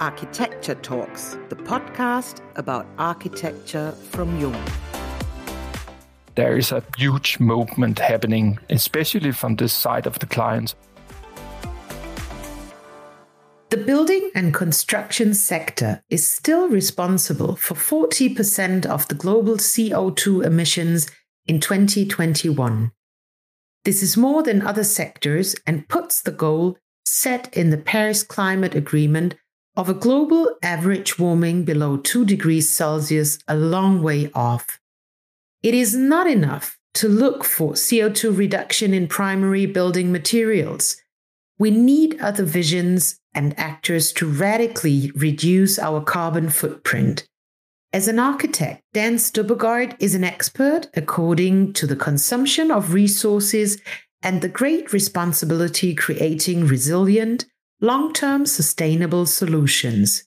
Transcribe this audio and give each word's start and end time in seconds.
Architecture 0.00 0.76
Talks, 0.76 1.36
the 1.48 1.56
podcast 1.56 2.40
about 2.54 2.86
architecture 2.98 3.90
from 3.90 4.40
Jung. 4.40 4.56
There 6.36 6.56
is 6.56 6.70
a 6.70 6.84
huge 6.96 7.40
movement 7.40 7.98
happening, 7.98 8.60
especially 8.70 9.32
from 9.32 9.56
this 9.56 9.72
side 9.72 10.06
of 10.06 10.20
the 10.20 10.26
clients. 10.26 10.76
The 13.70 13.76
building 13.76 14.30
and 14.36 14.54
construction 14.54 15.34
sector 15.34 16.00
is 16.08 16.24
still 16.24 16.68
responsible 16.68 17.56
for 17.56 17.74
40% 17.74 18.86
of 18.86 19.08
the 19.08 19.16
global 19.16 19.56
CO2 19.56 20.44
emissions 20.44 21.10
in 21.46 21.58
2021. 21.58 22.92
This 23.84 24.04
is 24.04 24.16
more 24.16 24.44
than 24.44 24.62
other 24.62 24.84
sectors 24.84 25.56
and 25.66 25.88
puts 25.88 26.22
the 26.22 26.30
goal 26.30 26.78
set 27.04 27.52
in 27.56 27.70
the 27.70 27.78
Paris 27.78 28.22
Climate 28.22 28.76
Agreement 28.76 29.34
of 29.78 29.88
a 29.88 29.94
global 29.94 30.56
average 30.60 31.20
warming 31.20 31.64
below 31.64 31.96
2 31.96 32.24
degrees 32.24 32.68
Celsius 32.68 33.38
a 33.46 33.56
long 33.56 34.02
way 34.02 34.28
off. 34.34 34.80
It 35.62 35.72
is 35.72 35.94
not 35.94 36.26
enough 36.26 36.76
to 36.94 37.08
look 37.08 37.44
for 37.44 37.74
CO2 37.74 38.36
reduction 38.36 38.92
in 38.92 39.06
primary 39.06 39.66
building 39.66 40.10
materials. 40.10 40.96
We 41.60 41.70
need 41.70 42.20
other 42.20 42.42
visions 42.42 43.20
and 43.32 43.56
actors 43.56 44.12
to 44.14 44.26
radically 44.26 45.12
reduce 45.14 45.78
our 45.78 46.00
carbon 46.00 46.48
footprint. 46.50 47.28
As 47.92 48.08
an 48.08 48.18
architect, 48.18 48.82
Dan 48.92 49.14
Stubbergaard 49.14 49.94
is 50.00 50.16
an 50.16 50.24
expert 50.24 50.88
according 50.94 51.72
to 51.74 51.86
the 51.86 51.96
consumption 51.96 52.72
of 52.72 52.94
resources 52.94 53.80
and 54.24 54.40
the 54.40 54.48
great 54.48 54.92
responsibility 54.92 55.94
creating 55.94 56.66
resilient, 56.66 57.46
long 57.80 58.12
term 58.12 58.46
sustainable 58.46 59.26
solutions. 59.26 60.24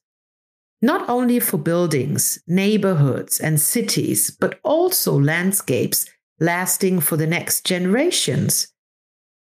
Not 0.81 1.07
only 1.09 1.39
for 1.39 1.57
buildings, 1.57 2.39
neighborhoods, 2.47 3.39
and 3.39 3.59
cities, 3.59 4.31
but 4.31 4.59
also 4.63 5.19
landscapes 5.19 6.05
lasting 6.39 7.01
for 7.01 7.17
the 7.17 7.27
next 7.27 7.65
generations. 7.65 8.73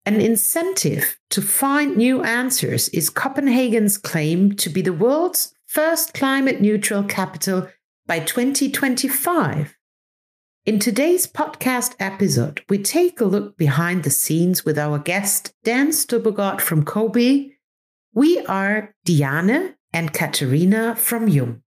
An 0.05 0.19
incentive 0.19 1.19
to 1.29 1.41
find 1.41 1.95
new 1.95 2.23
answers 2.23 2.89
is 2.89 3.11
Copenhagen's 3.11 3.97
claim 3.97 4.55
to 4.55 4.69
be 4.69 4.81
the 4.81 4.93
world's 4.93 5.53
first 5.67 6.15
climate 6.15 6.61
neutral 6.61 7.03
capital 7.03 7.69
by 8.07 8.19
2025. 8.19 9.75
In 10.65 10.79
today's 10.79 11.27
podcast 11.27 11.95
episode, 11.99 12.63
we 12.69 12.79
take 12.79 13.21
a 13.21 13.25
look 13.25 13.55
behind 13.55 14.03
the 14.03 14.09
scenes 14.09 14.65
with 14.65 14.79
our 14.79 14.97
guest, 14.97 15.53
Dan 15.63 15.89
Stubbergaard 15.89 16.59
from 16.59 16.83
COBE 16.83 17.51
we 18.13 18.39
are 18.47 18.95
Diane 19.05 19.75
and 19.93 20.11
Katerina 20.11 20.95
from 20.95 21.27
Jung. 21.27 21.61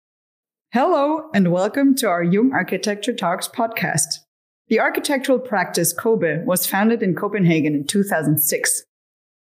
Hello, 0.73 1.29
and 1.35 1.51
welcome 1.51 1.95
to 1.97 2.07
our 2.07 2.23
Jung 2.23 2.51
Architecture 2.51 3.13
Talks 3.13 3.47
podcast. 3.47 4.19
The 4.67 4.79
architectural 4.79 5.37
practice 5.37 5.93
COBE 5.93 6.43
was 6.45 6.65
founded 6.65 7.03
in 7.03 7.13
Copenhagen 7.13 7.75
in 7.75 7.85
2006. 7.85 8.83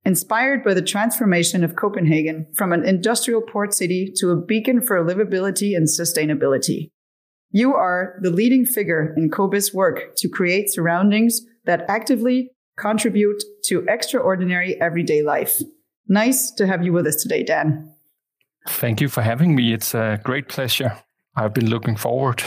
Inspired 0.05 0.63
by 0.63 0.73
the 0.73 0.81
transformation 0.81 1.65
of 1.65 1.75
Copenhagen 1.75 2.47
from 2.55 2.71
an 2.71 2.85
industrial 2.85 3.41
port 3.41 3.73
city 3.73 4.13
to 4.15 4.29
a 4.29 4.41
beacon 4.41 4.81
for 4.81 5.03
livability 5.03 5.75
and 5.75 5.87
sustainability. 5.87 6.91
You 7.51 7.73
are 7.73 8.17
the 8.21 8.29
leading 8.29 8.65
figure 8.65 9.13
in 9.17 9.29
COBE's 9.29 9.73
work 9.73 10.15
to 10.17 10.29
create 10.29 10.71
surroundings 10.71 11.41
that 11.65 11.83
actively 11.89 12.51
contribute 12.77 13.43
to 13.65 13.85
extraordinary 13.89 14.79
everyday 14.79 15.21
life. 15.21 15.61
Nice 16.07 16.51
to 16.51 16.67
have 16.67 16.83
you 16.83 16.93
with 16.93 17.07
us 17.07 17.15
today, 17.15 17.43
Dan. 17.43 17.91
Thank 18.67 19.01
you 19.01 19.09
for 19.09 19.21
having 19.21 19.55
me. 19.55 19.73
It's 19.73 19.93
a 19.93 20.19
great 20.23 20.49
pleasure. 20.49 20.97
I've 21.35 21.53
been 21.53 21.69
looking 21.69 21.95
forward. 21.95 22.43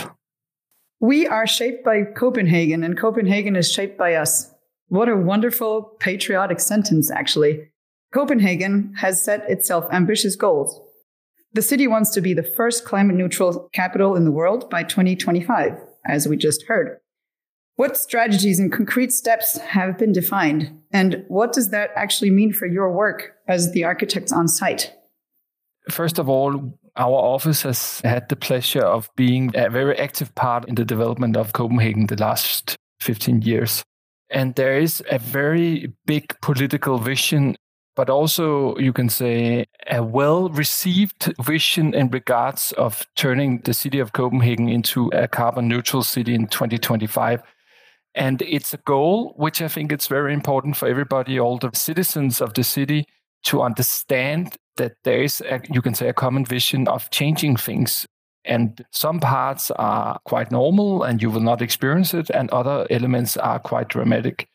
We 1.01 1.27
are 1.27 1.47
shaped 1.47 1.85
by 1.85 2.03
Copenhagen, 2.03 2.83
and 2.83 2.99
Copenhagen 2.99 3.55
is 3.55 3.71
shaped 3.71 3.97
by 3.97 4.15
us. 4.15 4.51
What 4.89 5.09
a 5.09 5.17
wonderful 5.17 5.83
patriotic 6.01 6.61
sentence, 6.61 7.11
actually. 7.11 7.71
Copenhagen 8.13 8.95
has 8.99 9.23
set 9.23 9.49
itself 9.49 9.87
ambitious 9.93 10.35
goals. 10.35 10.81
The 11.53 11.63
city 11.63 11.87
wants 11.87 12.11
to 12.11 12.21
be 12.21 12.35
the 12.35 12.43
first 12.43 12.85
climate 12.85 13.17
neutral 13.17 13.69
capital 13.73 14.17
in 14.17 14.25
the 14.25 14.33
world 14.33 14.69
by 14.71 14.83
2025, 14.83 15.73
as 16.07 16.27
we 16.27 16.37
just 16.37 16.65
heard. 16.65 16.99
What 17.79 17.97
strategies 17.97 18.59
and 18.59 18.73
concrete 18.73 19.13
steps 19.13 19.57
have 19.59 19.99
been 19.99 20.11
defined? 20.11 20.77
And 20.91 21.25
what 21.29 21.53
does 21.53 21.71
that 21.71 21.91
actually 21.95 22.31
mean 22.31 22.53
for 22.53 22.67
your 22.67 22.91
work 22.91 23.35
as 23.47 23.71
the 23.71 23.85
architects 23.85 24.33
on 24.33 24.49
site? 24.49 24.93
First 25.89 26.19
of 26.19 26.29
all, 26.29 26.77
our 26.97 27.15
office 27.15 27.63
has 27.63 28.01
had 28.03 28.29
the 28.31 28.35
pleasure 28.35 28.83
of 28.83 29.09
being 29.15 29.53
a 29.55 29.71
very 29.71 29.97
active 29.97 30.35
part 30.35 30.69
in 30.69 30.75
the 30.75 30.85
development 30.85 31.37
of 31.37 31.53
Copenhagen 31.53 32.09
the 32.09 32.17
last 32.17 32.75
15 33.01 33.43
years. 33.43 33.85
And 34.29 34.57
there 34.57 34.77
is 34.77 35.01
a 35.09 35.21
very 35.21 35.93
big 36.05 36.35
political 36.43 36.99
vision, 36.99 37.55
but 37.95 38.11
also, 38.11 38.77
you 38.79 38.93
can 38.93 39.09
say, 39.09 39.67
a 39.89 40.03
well 40.03 40.49
received 40.49 41.33
vision 41.41 41.95
in 41.95 42.11
regards 42.11 42.73
of 42.73 43.07
turning 43.15 43.61
the 43.61 43.73
city 43.73 44.01
of 44.01 44.15
Copenhagen 44.15 44.69
into 44.69 45.11
a 45.11 45.29
carbon 45.29 45.69
neutral 45.69 46.03
city 46.03 46.35
in 46.35 46.49
2025 46.49 47.41
and 48.15 48.43
it's 48.43 48.75
a 48.75 48.79
goal 48.79 49.35
which 49.37 49.63
I 49.63 49.69
think 49.69 49.93
it's 49.93 50.07
very 50.07 50.33
important 50.33 50.77
for 50.77 50.89
everybody, 50.89 51.39
all 51.39 51.59
the 51.59 51.71
citizens 51.75 52.41
of 52.41 52.55
the 52.55 52.65
city, 52.65 53.07
to 53.45 53.63
understand 53.63 54.57
that 54.77 54.95
there 55.05 55.23
is, 55.23 55.41
a, 55.43 55.61
you 55.71 55.83
can 55.83 55.95
say, 55.95 56.09
a 56.09 56.13
common 56.13 56.45
vision 56.45 56.89
of 56.89 57.11
changing 57.11 57.57
things. 57.57 58.07
And 58.45 58.85
some 58.93 59.21
parts 59.21 59.71
are 59.73 60.19
quite 60.25 60.51
normal 60.51 61.03
and 61.03 61.21
you 61.21 61.31
will 61.31 61.41
not 61.41 61.61
experience 61.61 62.15
it, 62.15 62.31
and 62.31 62.51
other 62.51 62.87
elements 62.91 63.37
are 63.37 63.59
quite 63.59 63.89
dramatic. 63.89 64.49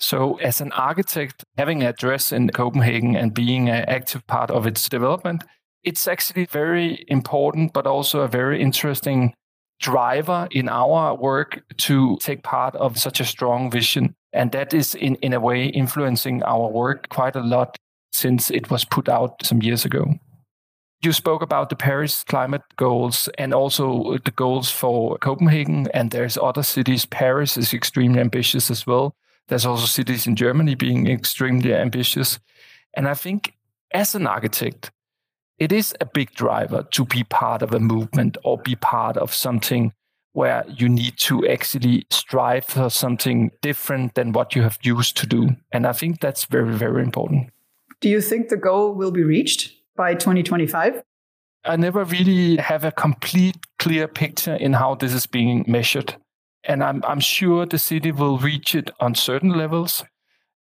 So, 0.00 0.36
as 0.36 0.60
an 0.60 0.70
architect, 0.72 1.44
having 1.56 1.82
an 1.82 1.88
address 1.88 2.30
in 2.30 2.48
Copenhagen 2.50 3.16
and 3.16 3.34
being 3.34 3.68
an 3.68 3.84
active 3.88 4.24
part 4.28 4.50
of 4.50 4.66
its 4.66 4.88
development, 4.88 5.44
it's 5.82 6.06
actually 6.06 6.46
very 6.46 7.04
important, 7.08 7.72
but 7.72 7.86
also 7.86 8.20
a 8.20 8.28
very 8.28 8.60
interesting 8.60 9.34
driver 9.80 10.48
in 10.50 10.68
our 10.68 11.14
work 11.14 11.62
to 11.78 12.16
take 12.20 12.42
part 12.42 12.74
of 12.76 12.98
such 12.98 13.20
a 13.20 13.24
strong 13.24 13.70
vision. 13.70 14.14
And 14.32 14.52
that 14.52 14.74
is 14.74 14.94
in, 14.94 15.14
in 15.16 15.32
a 15.32 15.40
way 15.40 15.66
influencing 15.66 16.42
our 16.42 16.68
work 16.68 17.08
quite 17.08 17.36
a 17.36 17.40
lot 17.40 17.76
since 18.12 18.50
it 18.50 18.70
was 18.70 18.84
put 18.84 19.08
out 19.08 19.44
some 19.44 19.62
years 19.62 19.84
ago. 19.84 20.14
You 21.00 21.12
spoke 21.12 21.42
about 21.42 21.70
the 21.70 21.76
Paris 21.76 22.24
climate 22.24 22.62
goals 22.76 23.28
and 23.38 23.54
also 23.54 24.18
the 24.24 24.32
goals 24.32 24.68
for 24.68 25.16
Copenhagen, 25.18 25.86
and 25.94 26.10
there's 26.10 26.36
other 26.36 26.64
cities. 26.64 27.06
Paris 27.06 27.56
is 27.56 27.72
extremely 27.72 28.18
ambitious 28.18 28.68
as 28.68 28.84
well. 28.84 29.14
There's 29.46 29.64
also 29.64 29.86
cities 29.86 30.26
in 30.26 30.34
Germany 30.34 30.74
being 30.74 31.06
extremely 31.06 31.72
ambitious. 31.72 32.40
And 32.94 33.06
I 33.06 33.14
think 33.14 33.54
as 33.92 34.16
an 34.16 34.26
architect, 34.26 34.90
it 35.58 35.72
is 35.72 35.94
a 36.00 36.06
big 36.06 36.32
driver 36.32 36.84
to 36.92 37.04
be 37.04 37.24
part 37.24 37.62
of 37.62 37.74
a 37.74 37.80
movement 37.80 38.36
or 38.44 38.58
be 38.58 38.76
part 38.76 39.16
of 39.16 39.34
something 39.34 39.92
where 40.32 40.64
you 40.68 40.88
need 40.88 41.16
to 41.16 41.46
actually 41.48 42.06
strive 42.10 42.64
for 42.64 42.88
something 42.88 43.50
different 43.60 44.14
than 44.14 44.32
what 44.32 44.54
you 44.54 44.62
have 44.62 44.78
used 44.82 45.16
to 45.16 45.26
do. 45.26 45.50
And 45.72 45.86
I 45.86 45.92
think 45.92 46.20
that's 46.20 46.44
very, 46.44 46.74
very 46.74 47.02
important. 47.02 47.50
Do 48.00 48.08
you 48.08 48.20
think 48.20 48.48
the 48.48 48.56
goal 48.56 48.94
will 48.94 49.10
be 49.10 49.24
reached 49.24 49.72
by 49.96 50.14
2025? 50.14 51.02
I 51.64 51.76
never 51.76 52.04
really 52.04 52.56
have 52.58 52.84
a 52.84 52.92
complete, 52.92 53.56
clear 53.80 54.06
picture 54.06 54.54
in 54.54 54.74
how 54.74 54.94
this 54.94 55.12
is 55.12 55.26
being 55.26 55.64
measured. 55.66 56.14
And 56.62 56.84
I'm, 56.84 57.02
I'm 57.04 57.20
sure 57.20 57.66
the 57.66 57.78
city 57.78 58.12
will 58.12 58.38
reach 58.38 58.76
it 58.76 58.90
on 59.00 59.16
certain 59.16 59.50
levels 59.50 60.04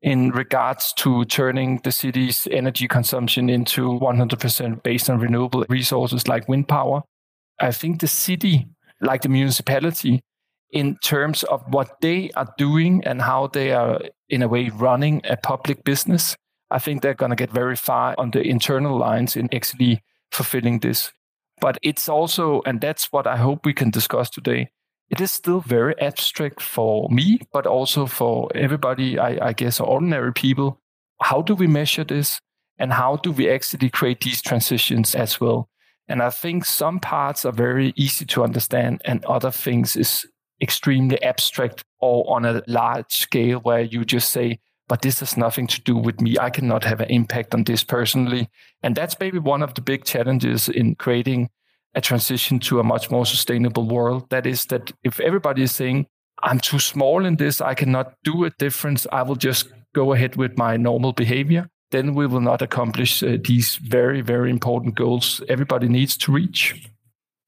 in 0.03 0.31
regards 0.31 0.93
to 0.93 1.25
turning 1.25 1.81
the 1.83 1.93
city's 1.93 2.47
energy 2.51 2.87
consumption 2.87 3.49
into 3.49 3.99
100% 3.99 4.83
based 4.83 5.11
on 5.11 5.19
renewable 5.19 5.65
resources 5.69 6.29
like 6.29 6.49
wind 6.49 6.69
power. 6.69 7.03
I 7.61 7.73
think 7.73 8.01
the 8.01 8.09
city, 8.09 8.67
like 9.01 9.23
the 9.23 9.29
municipality, 9.29 10.23
in 10.71 10.97
terms 11.03 11.43
of 11.45 11.63
what 11.69 12.01
they 12.01 12.31
are 12.37 12.53
doing 12.59 13.03
and 13.05 13.23
how 13.23 13.47
they 13.47 13.73
are, 13.73 14.01
in 14.29 14.43
a 14.43 14.49
way, 14.49 14.69
running 14.69 15.23
a 15.25 15.37
public 15.37 15.85
business, 15.85 16.37
I 16.71 16.79
think 16.79 17.01
they're 17.01 17.15
going 17.15 17.31
to 17.31 17.37
get 17.37 17.51
very 17.51 17.77
far 17.77 18.15
on 18.19 18.33
the 18.33 18.43
internal 18.43 18.99
lines 18.99 19.37
in 19.37 19.49
actually 19.55 20.03
fulfilling 20.33 20.81
this. 20.81 21.13
But 21.61 21.79
it's 21.83 22.09
also, 22.09 22.63
and 22.67 22.81
that's 22.81 23.11
what 23.13 23.27
I 23.27 23.37
hope 23.37 23.65
we 23.65 23.73
can 23.73 23.91
discuss 23.91 24.29
today, 24.29 24.69
it 25.11 25.21
is 25.21 25.33
still 25.33 25.61
very 25.61 25.99
abstract 26.01 26.61
for 26.61 27.09
me, 27.11 27.41
but 27.53 27.67
also 27.67 28.07
for 28.07 28.51
everybody, 28.55 29.19
I, 29.19 29.49
I 29.49 29.53
guess, 29.53 29.81
ordinary 29.81 30.33
people. 30.33 30.81
How 31.21 31.43
do 31.43 31.55
we 31.55 31.67
measure 31.67 32.05
this? 32.05 32.41
And 32.79 32.93
how 32.93 33.17
do 33.17 33.33
we 33.33 33.49
actually 33.49 33.89
create 33.89 34.21
these 34.21 34.43
transitions 34.43 35.15
as 35.15 35.41
well? 35.41 35.69
And 36.09 36.23
I 36.23 36.31
think 36.31 36.65
some 36.65 37.01
parts 37.01 37.45
are 37.45 37.53
very 37.53 37.93
easy 37.97 38.27
to 38.27 38.45
understand, 38.45 39.01
and 39.05 39.25
other 39.25 39.51
things 39.51 39.97
is 39.97 40.27
extremely 40.61 41.23
abstract 41.23 41.85
or 42.01 42.29
on 42.35 42.45
a 42.45 42.63
large 42.67 43.13
scale 43.13 43.59
where 43.61 43.81
you 43.81 44.05
just 44.05 44.31
say, 44.31 44.59
but 44.89 45.03
this 45.03 45.21
has 45.21 45.37
nothing 45.37 45.67
to 45.67 45.81
do 45.83 45.97
with 45.97 46.21
me. 46.21 46.37
I 46.39 46.51
cannot 46.51 46.85
have 46.85 47.01
an 47.01 47.11
impact 47.11 47.55
on 47.55 47.65
this 47.65 47.83
personally. 47.83 48.49
And 48.83 48.95
that's 48.95 49.19
maybe 49.19 49.39
one 49.39 49.63
of 49.63 49.75
the 49.75 49.81
big 49.81 50.05
challenges 50.05 50.69
in 50.69 50.95
creating 50.95 51.51
a 51.97 52.01
transition 52.01 52.61
to 52.61 52.79
a 52.79 52.85
much 52.85 53.11
more 53.11 53.27
sustainable 53.27 53.89
world. 53.89 54.29
That 54.31 54.47
is 54.47 54.67
that 54.67 54.93
if 55.03 55.19
everybody 55.19 55.63
is 55.63 55.73
saying, 55.73 56.07
I'm 56.43 56.61
too 56.61 56.79
small 56.79 57.25
in 57.25 57.37
this, 57.37 57.61
I 57.61 57.75
cannot 57.75 58.13
do 58.23 58.45
a 58.45 58.51
difference, 58.51 59.07
I 59.11 59.23
will 59.23 59.37
just 59.37 59.69
go 59.95 60.13
ahead 60.13 60.37
with 60.37 60.59
my 60.59 60.77
normal 60.77 61.15
behavior, 61.15 61.69
then 61.91 62.15
we 62.15 62.27
will 62.27 62.43
not 62.43 62.61
accomplish 62.61 63.23
uh, 63.23 63.39
these 63.43 63.77
very, 63.77 64.21
very 64.21 64.51
important 64.51 64.95
goals 64.95 65.43
everybody 65.49 65.89
needs 65.89 66.17
to 66.19 66.33
reach. 66.33 66.91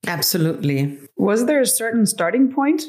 Absolutely. 0.06 0.98
Was 1.16 1.44
there 1.44 1.60
a 1.60 1.66
certain 1.66 2.06
starting 2.06 2.50
point? 2.50 2.84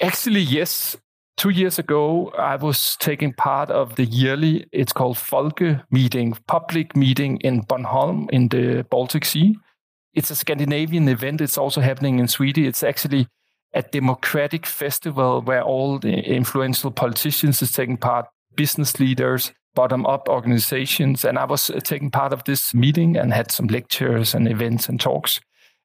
Actually, 0.00 0.40
yes. 0.40 0.96
Two 1.36 1.50
years 1.50 1.78
ago, 1.78 2.30
I 2.38 2.56
was 2.56 2.96
taking 2.96 3.32
part 3.32 3.68
of 3.68 3.96
the 3.96 4.04
yearly, 4.04 4.66
it's 4.72 4.92
called 4.92 5.18
Folke 5.18 5.82
meeting, 5.90 6.36
public 6.46 6.96
meeting 6.96 7.38
in 7.38 7.62
Bornholm 7.64 8.30
in 8.30 8.48
the 8.48 8.86
Baltic 8.88 9.24
Sea. 9.24 9.56
It's 10.14 10.30
a 10.30 10.36
Scandinavian 10.36 11.08
event. 11.08 11.40
It's 11.40 11.58
also 11.58 11.80
happening 11.80 12.18
in 12.18 12.28
Sweden. 12.28 12.64
It's 12.64 12.82
actually 12.82 13.26
a 13.72 13.82
democratic 13.82 14.64
festival 14.66 15.42
where 15.42 15.62
all 15.62 15.98
the 15.98 16.14
influential 16.14 16.92
politicians 16.92 17.60
is 17.60 17.72
taking 17.72 17.96
part, 17.96 18.26
business 18.54 19.00
leaders, 19.00 19.52
bottom 19.74 20.06
up 20.06 20.28
organizations. 20.28 21.24
And 21.24 21.36
I 21.38 21.44
was 21.44 21.68
uh, 21.68 21.80
taking 21.80 22.10
part 22.10 22.32
of 22.32 22.44
this 22.44 22.72
meeting 22.72 23.16
and 23.16 23.34
had 23.34 23.50
some 23.50 23.66
lectures 23.66 24.34
and 24.34 24.48
events 24.48 24.88
and 24.88 25.00
talks. 25.00 25.40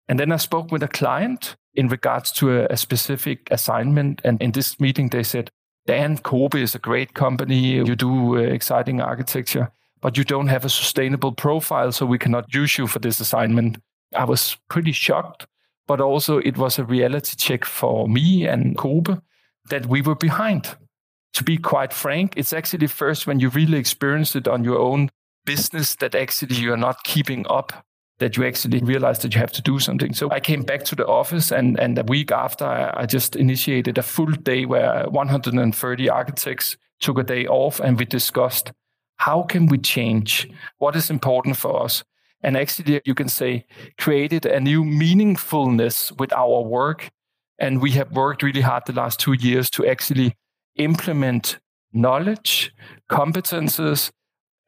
And 0.08 0.20
then 0.20 0.32
I 0.32 0.38
spoke 0.38 0.72
with 0.72 0.84
a 0.84 0.88
client 0.88 1.56
in 1.74 1.88
regards 1.88 2.32
to 2.34 2.52
a, 2.52 2.68
a 2.68 2.78
specific 2.78 3.48
assignment. 3.50 4.22
And 4.24 4.40
in 4.42 4.52
this 4.52 4.80
meeting, 4.80 5.10
they 5.10 5.24
said, 5.24 5.50
Dan, 5.88 6.20
COBE 6.20 6.56
is 6.56 6.76
a 6.76 6.80
great 6.80 7.16
company. 7.16 7.58
You 7.58 7.96
do 7.96 8.38
uh, 8.38 8.42
exciting 8.42 9.02
architecture, 9.02 9.72
but 10.02 10.18
you 10.18 10.24
don't 10.24 10.48
have 10.48 10.66
a 10.66 10.70
sustainable 10.70 11.32
profile, 11.32 11.92
so 11.92 12.06
we 12.06 12.20
cannot 12.20 12.54
use 12.54 12.78
you 12.78 12.86
for 12.86 13.00
this 13.00 13.20
assignment. 13.20 13.80
I 14.16 14.26
was 14.26 14.58
pretty 14.70 14.92
shocked, 14.92 15.48
but 15.88 16.02
also 16.02 16.38
it 16.38 16.58
was 16.58 16.80
a 16.80 16.84
reality 16.84 17.36
check 17.36 17.66
for 17.66 18.08
me 18.08 18.46
and 18.48 18.78
COBE 18.78 19.22
that 19.70 19.86
we 19.86 20.02
were 20.02 20.16
behind. 20.16 20.76
To 21.34 21.44
be 21.44 21.58
quite 21.58 21.94
frank, 21.94 22.34
it's 22.36 22.54
actually 22.54 22.88
first 22.88 23.28
when 23.28 23.40
you 23.40 23.50
really 23.50 23.78
experience 23.78 24.36
it 24.36 24.48
on 24.48 24.64
your 24.64 24.80
own 24.80 25.10
business 25.46 25.96
that 25.96 26.16
actually 26.16 26.56
you 26.56 26.74
are 26.74 26.78
not 26.78 27.04
keeping 27.04 27.46
up 27.50 27.86
that 28.20 28.36
you 28.36 28.46
actually 28.46 28.80
realize 28.80 29.20
that 29.20 29.34
you 29.34 29.40
have 29.40 29.52
to 29.54 29.62
do 29.62 29.80
something. 29.80 30.14
So 30.14 30.30
I 30.30 30.40
came 30.40 30.64
back 30.64 30.84
to 30.86 30.96
the 30.96 31.08
office, 31.08 31.52
and, 31.52 31.80
and 31.80 31.98
a 31.98 32.04
week 32.04 32.32
after, 32.32 32.66
I, 32.66 33.04
I 33.04 33.06
just 33.06 33.36
initiated 33.36 33.98
a 33.98 34.04
full 34.04 34.32
day 34.32 34.66
where 34.66 35.06
130 35.10 36.10
architects 36.10 36.78
took 37.00 37.18
a 37.18 37.24
day 37.24 37.48
off, 37.48 37.80
and 37.80 37.98
we 37.98 38.06
discussed 38.06 38.72
how 39.18 39.44
can 39.44 39.68
we 39.68 39.78
change, 39.78 40.50
what 40.78 40.96
is 40.96 41.10
important 41.10 41.58
for 41.58 41.82
us, 41.84 42.04
and 42.44 42.58
actually 42.58 43.02
you 43.06 43.16
can 43.16 43.28
say 43.28 43.66
created 43.98 44.46
a 44.46 44.60
new 44.60 44.84
meaningfulness 44.84 46.18
with 46.20 46.32
our 46.34 46.62
work. 46.62 47.10
And 47.62 47.82
we 47.82 47.92
have 47.92 48.12
worked 48.14 48.42
really 48.42 48.62
hard 48.62 48.84
the 48.86 48.94
last 48.94 49.20
two 49.20 49.34
years 49.34 49.70
to 49.72 49.86
actually 49.86 50.36
implement 50.78 51.60
knowledge, 51.92 52.74
competences, 53.12 54.12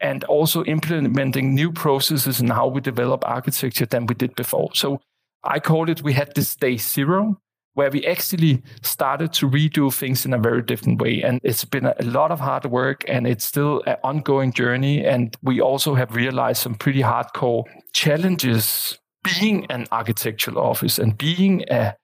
and 0.01 0.23
also 0.25 0.63
implementing 0.65 1.55
new 1.55 1.71
processes 1.71 2.41
in 2.41 2.49
how 2.49 2.67
we 2.67 2.81
develop 2.81 3.23
architecture 3.25 3.85
than 3.85 4.07
we 4.07 4.15
did 4.15 4.35
before. 4.35 4.69
So 4.73 4.99
I 5.43 5.59
call 5.59 5.89
it 5.89 6.01
we 6.01 6.13
had 6.13 6.35
this 6.35 6.55
day 6.55 6.77
zero 6.77 7.37
where 7.73 7.89
we 7.89 8.05
actually 8.05 8.61
started 8.81 9.31
to 9.33 9.49
redo 9.49 9.93
things 9.93 10.25
in 10.25 10.33
a 10.33 10.37
very 10.37 10.61
different 10.61 11.01
way. 11.01 11.21
And 11.21 11.39
it's 11.43 11.65
been 11.65 11.85
a 11.85 12.03
lot 12.03 12.31
of 12.31 12.39
hard 12.39 12.65
work 12.65 13.03
and 13.07 13.25
it's 13.25 13.45
still 13.45 13.81
an 13.87 13.97
ongoing 14.03 14.51
journey. 14.51 15.05
And 15.05 15.35
we 15.41 15.61
also 15.61 15.95
have 15.95 16.15
realized 16.15 16.61
some 16.61 16.75
pretty 16.75 17.01
hardcore 17.01 17.63
challenges 17.93 18.97
being 19.23 19.65
an 19.67 19.85
architectural 19.91 20.57
office 20.57 20.99
and 20.99 21.17
being 21.17 21.63
a 21.69 21.95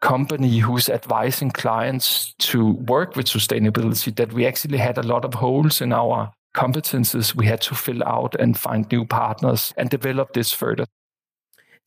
company 0.00 0.58
who's 0.58 0.88
advising 0.88 1.50
clients 1.50 2.34
to 2.38 2.72
work 2.86 3.16
with 3.16 3.26
sustainability 3.26 4.14
that 4.14 4.32
we 4.32 4.46
actually 4.46 4.78
had 4.78 4.98
a 4.98 5.02
lot 5.02 5.24
of 5.24 5.34
holes 5.34 5.80
in 5.80 5.92
our 5.92 6.30
competences 6.54 7.34
we 7.34 7.46
had 7.46 7.60
to 7.60 7.74
fill 7.74 8.02
out 8.04 8.34
and 8.36 8.58
find 8.58 8.90
new 8.90 9.04
partners 9.04 9.74
and 9.76 9.90
develop 9.90 10.32
this 10.32 10.52
further. 10.52 10.86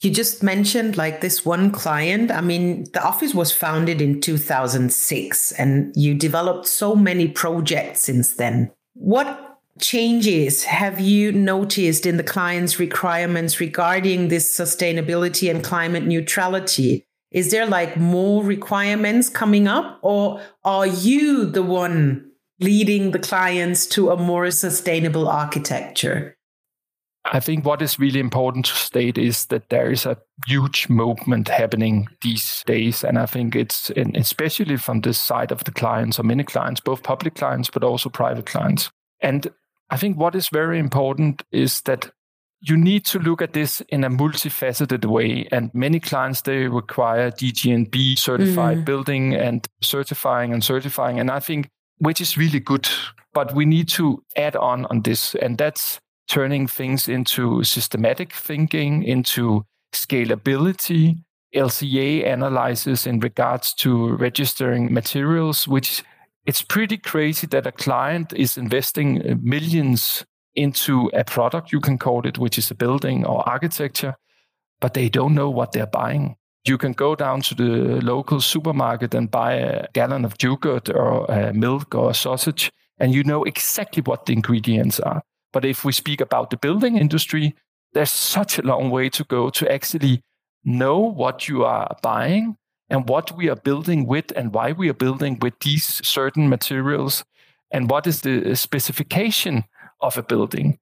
You 0.01 0.11
just 0.11 0.41
mentioned 0.41 0.95
like 0.95 1.19
this 1.19 1.45
one 1.45 1.71
client. 1.71 2.31
I 2.31 2.39
mean, 2.39 2.85
the 2.93 3.03
office 3.03 3.33
was 3.33 3.51
founded 3.51 4.01
in 4.01 4.21
2006 4.21 5.51
and 5.53 5.93
you 5.95 6.13
developed 6.13 6.67
so 6.67 6.95
many 6.95 7.27
projects 7.27 8.03
since 8.03 8.33
then. 8.35 8.71
What 8.93 9.59
changes 9.81 10.63
have 10.63 11.01
you 11.01 11.33
noticed 11.33 12.05
in 12.05 12.15
the 12.15 12.23
client's 12.23 12.79
requirements 12.79 13.59
regarding 13.59 14.29
this 14.29 14.57
sustainability 14.57 15.51
and 15.51 15.63
climate 15.63 16.05
neutrality? 16.05 17.05
Is 17.31 17.51
there 17.51 17.67
like 17.67 17.97
more 17.97 18.43
requirements 18.43 19.27
coming 19.27 19.67
up 19.67 19.99
or 20.01 20.41
are 20.63 20.87
you 20.87 21.45
the 21.45 21.63
one 21.63 22.31
leading 22.61 23.11
the 23.11 23.19
clients 23.19 23.85
to 23.87 24.11
a 24.11 24.17
more 24.17 24.49
sustainable 24.49 25.27
architecture? 25.27 26.37
I 27.31 27.39
think 27.39 27.65
what 27.65 27.81
is 27.81 27.99
really 27.99 28.19
important 28.19 28.65
to 28.65 28.75
state 28.75 29.17
is 29.17 29.45
that 29.47 29.69
there 29.69 29.91
is 29.91 30.05
a 30.05 30.17
huge 30.47 30.89
movement 30.89 31.47
happening 31.47 32.07
these 32.21 32.63
days. 32.65 33.03
And 33.03 33.19
I 33.19 33.27
think 33.27 33.55
it's 33.55 33.91
especially 34.15 34.77
from 34.77 35.01
this 35.01 35.17
side 35.19 35.51
of 35.51 35.63
the 35.63 35.71
clients 35.71 36.19
or 36.19 36.23
many 36.23 36.43
clients, 36.43 36.81
both 36.81 37.03
public 37.03 37.35
clients, 37.35 37.69
but 37.69 37.83
also 37.83 38.09
private 38.09 38.47
clients. 38.47 38.89
And 39.21 39.47
I 39.91 39.97
think 39.97 40.17
what 40.17 40.35
is 40.35 40.49
very 40.49 40.79
important 40.79 41.43
is 41.51 41.81
that 41.81 42.11
you 42.61 42.75
need 42.75 43.05
to 43.05 43.19
look 43.19 43.41
at 43.41 43.53
this 43.53 43.81
in 43.89 44.03
a 44.03 44.09
multifaceted 44.09 45.05
way. 45.05 45.47
And 45.51 45.71
many 45.73 45.99
clients, 45.99 46.41
they 46.41 46.67
require 46.67 47.31
DGNB 47.31 48.17
certified 48.17 48.79
mm. 48.79 48.85
building 48.85 49.35
and 49.35 49.65
certifying 49.81 50.51
and 50.51 50.63
certifying. 50.63 51.19
And 51.19 51.31
I 51.31 51.39
think 51.39 51.69
which 51.99 52.21
is 52.21 52.37
really 52.37 52.59
good. 52.59 52.89
But 53.33 53.53
we 53.53 53.65
need 53.65 53.89
to 53.89 54.23
add 54.35 54.55
on 54.55 54.85
on 54.85 55.03
this, 55.03 55.35
and 55.35 55.57
that's 55.57 55.99
turning 56.29 56.67
things 56.67 57.07
into 57.07 57.63
systematic 57.63 58.31
thinking, 58.33 59.03
into 59.03 59.65
scalability, 59.91 61.17
LCA 61.55 62.31
analysis 62.31 63.07
in 63.07 63.19
regards 63.19 63.73
to 63.73 64.15
registering 64.17 64.93
materials, 64.93 65.67
which 65.67 66.03
it's 66.45 66.61
pretty 66.61 66.97
crazy 66.97 67.47
that 67.47 67.67
a 67.67 67.71
client 67.71 68.33
is 68.33 68.57
investing 68.57 69.21
uh, 69.21 69.35
millions 69.41 70.25
into 70.55 71.09
a 71.13 71.23
product, 71.23 71.71
you 71.71 71.79
can 71.79 71.97
call 71.97 72.25
it, 72.27 72.37
which 72.37 72.57
is 72.57 72.71
a 72.71 72.75
building 72.75 73.25
or 73.25 73.47
architecture, 73.47 74.15
but 74.79 74.93
they 74.93 75.09
don't 75.09 75.35
know 75.35 75.49
what 75.49 75.71
they're 75.71 75.87
buying. 75.87 76.35
You 76.65 76.77
can 76.77 76.94
go 76.94 77.15
down 77.15 77.42
to 77.42 77.56
the 77.56 78.01
local 78.01 78.42
supermarket 78.42 79.13
and 79.13 79.31
buy 79.31 79.54
a 79.54 79.87
gallon 79.94 80.25
of 80.25 80.35
yogurt 80.42 80.89
or 80.89 81.51
milk 81.54 81.95
or 81.95 82.13
sausage, 82.13 82.71
and 82.99 83.13
you 83.13 83.23
know 83.23 83.44
exactly 83.44 84.04
what 84.06 84.25
the 84.25 84.33
ingredients 84.33 84.99
are. 84.99 85.23
But 85.51 85.65
if 85.65 85.83
we 85.83 85.91
speak 85.91 86.21
about 86.21 86.49
the 86.49 86.57
building 86.57 86.97
industry, 86.97 87.56
there's 87.94 88.11
such 88.11 88.59
a 88.59 88.63
long 88.63 88.89
way 88.89 89.09
to 89.09 89.23
go 89.23 89.49
to 89.49 89.71
actually 89.71 90.21
know 90.63 90.99
what 90.99 91.47
you 91.47 91.63
are 91.63 91.95
buying 92.01 92.57
and 92.89 93.07
what 93.07 93.35
we 93.35 93.49
are 93.49 93.56
building 93.56 94.06
with 94.06 94.31
and 94.35 94.53
why 94.53 94.71
we 94.71 94.89
are 94.89 94.94
building 94.94 95.37
with 95.41 95.59
these 95.61 96.06
certain 96.07 96.49
materials 96.49 97.23
and 97.71 97.89
what 97.89 98.07
is 98.07 98.21
the 98.21 98.56
specification 98.56 99.63
of 100.01 100.18
a 100.18 100.23
building. 100.23 100.79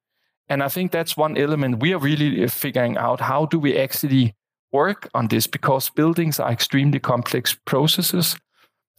And 0.50 0.64
I 0.64 0.70
think 0.70 0.92
that's 0.92 1.18
one 1.18 1.38
element 1.38 1.82
we 1.82 1.94
are 1.94 2.00
really 2.00 2.44
uh, 2.44 2.48
figuring 2.48 2.98
out 2.98 3.20
how 3.22 3.46
do 3.46 3.60
we 3.60 3.78
actually 3.78 4.36
work 4.72 5.10
on 5.14 5.28
this 5.28 5.48
because 5.48 5.90
buildings 5.90 6.40
are 6.40 6.52
extremely 6.52 7.00
complex 7.00 7.58
processes 7.66 8.38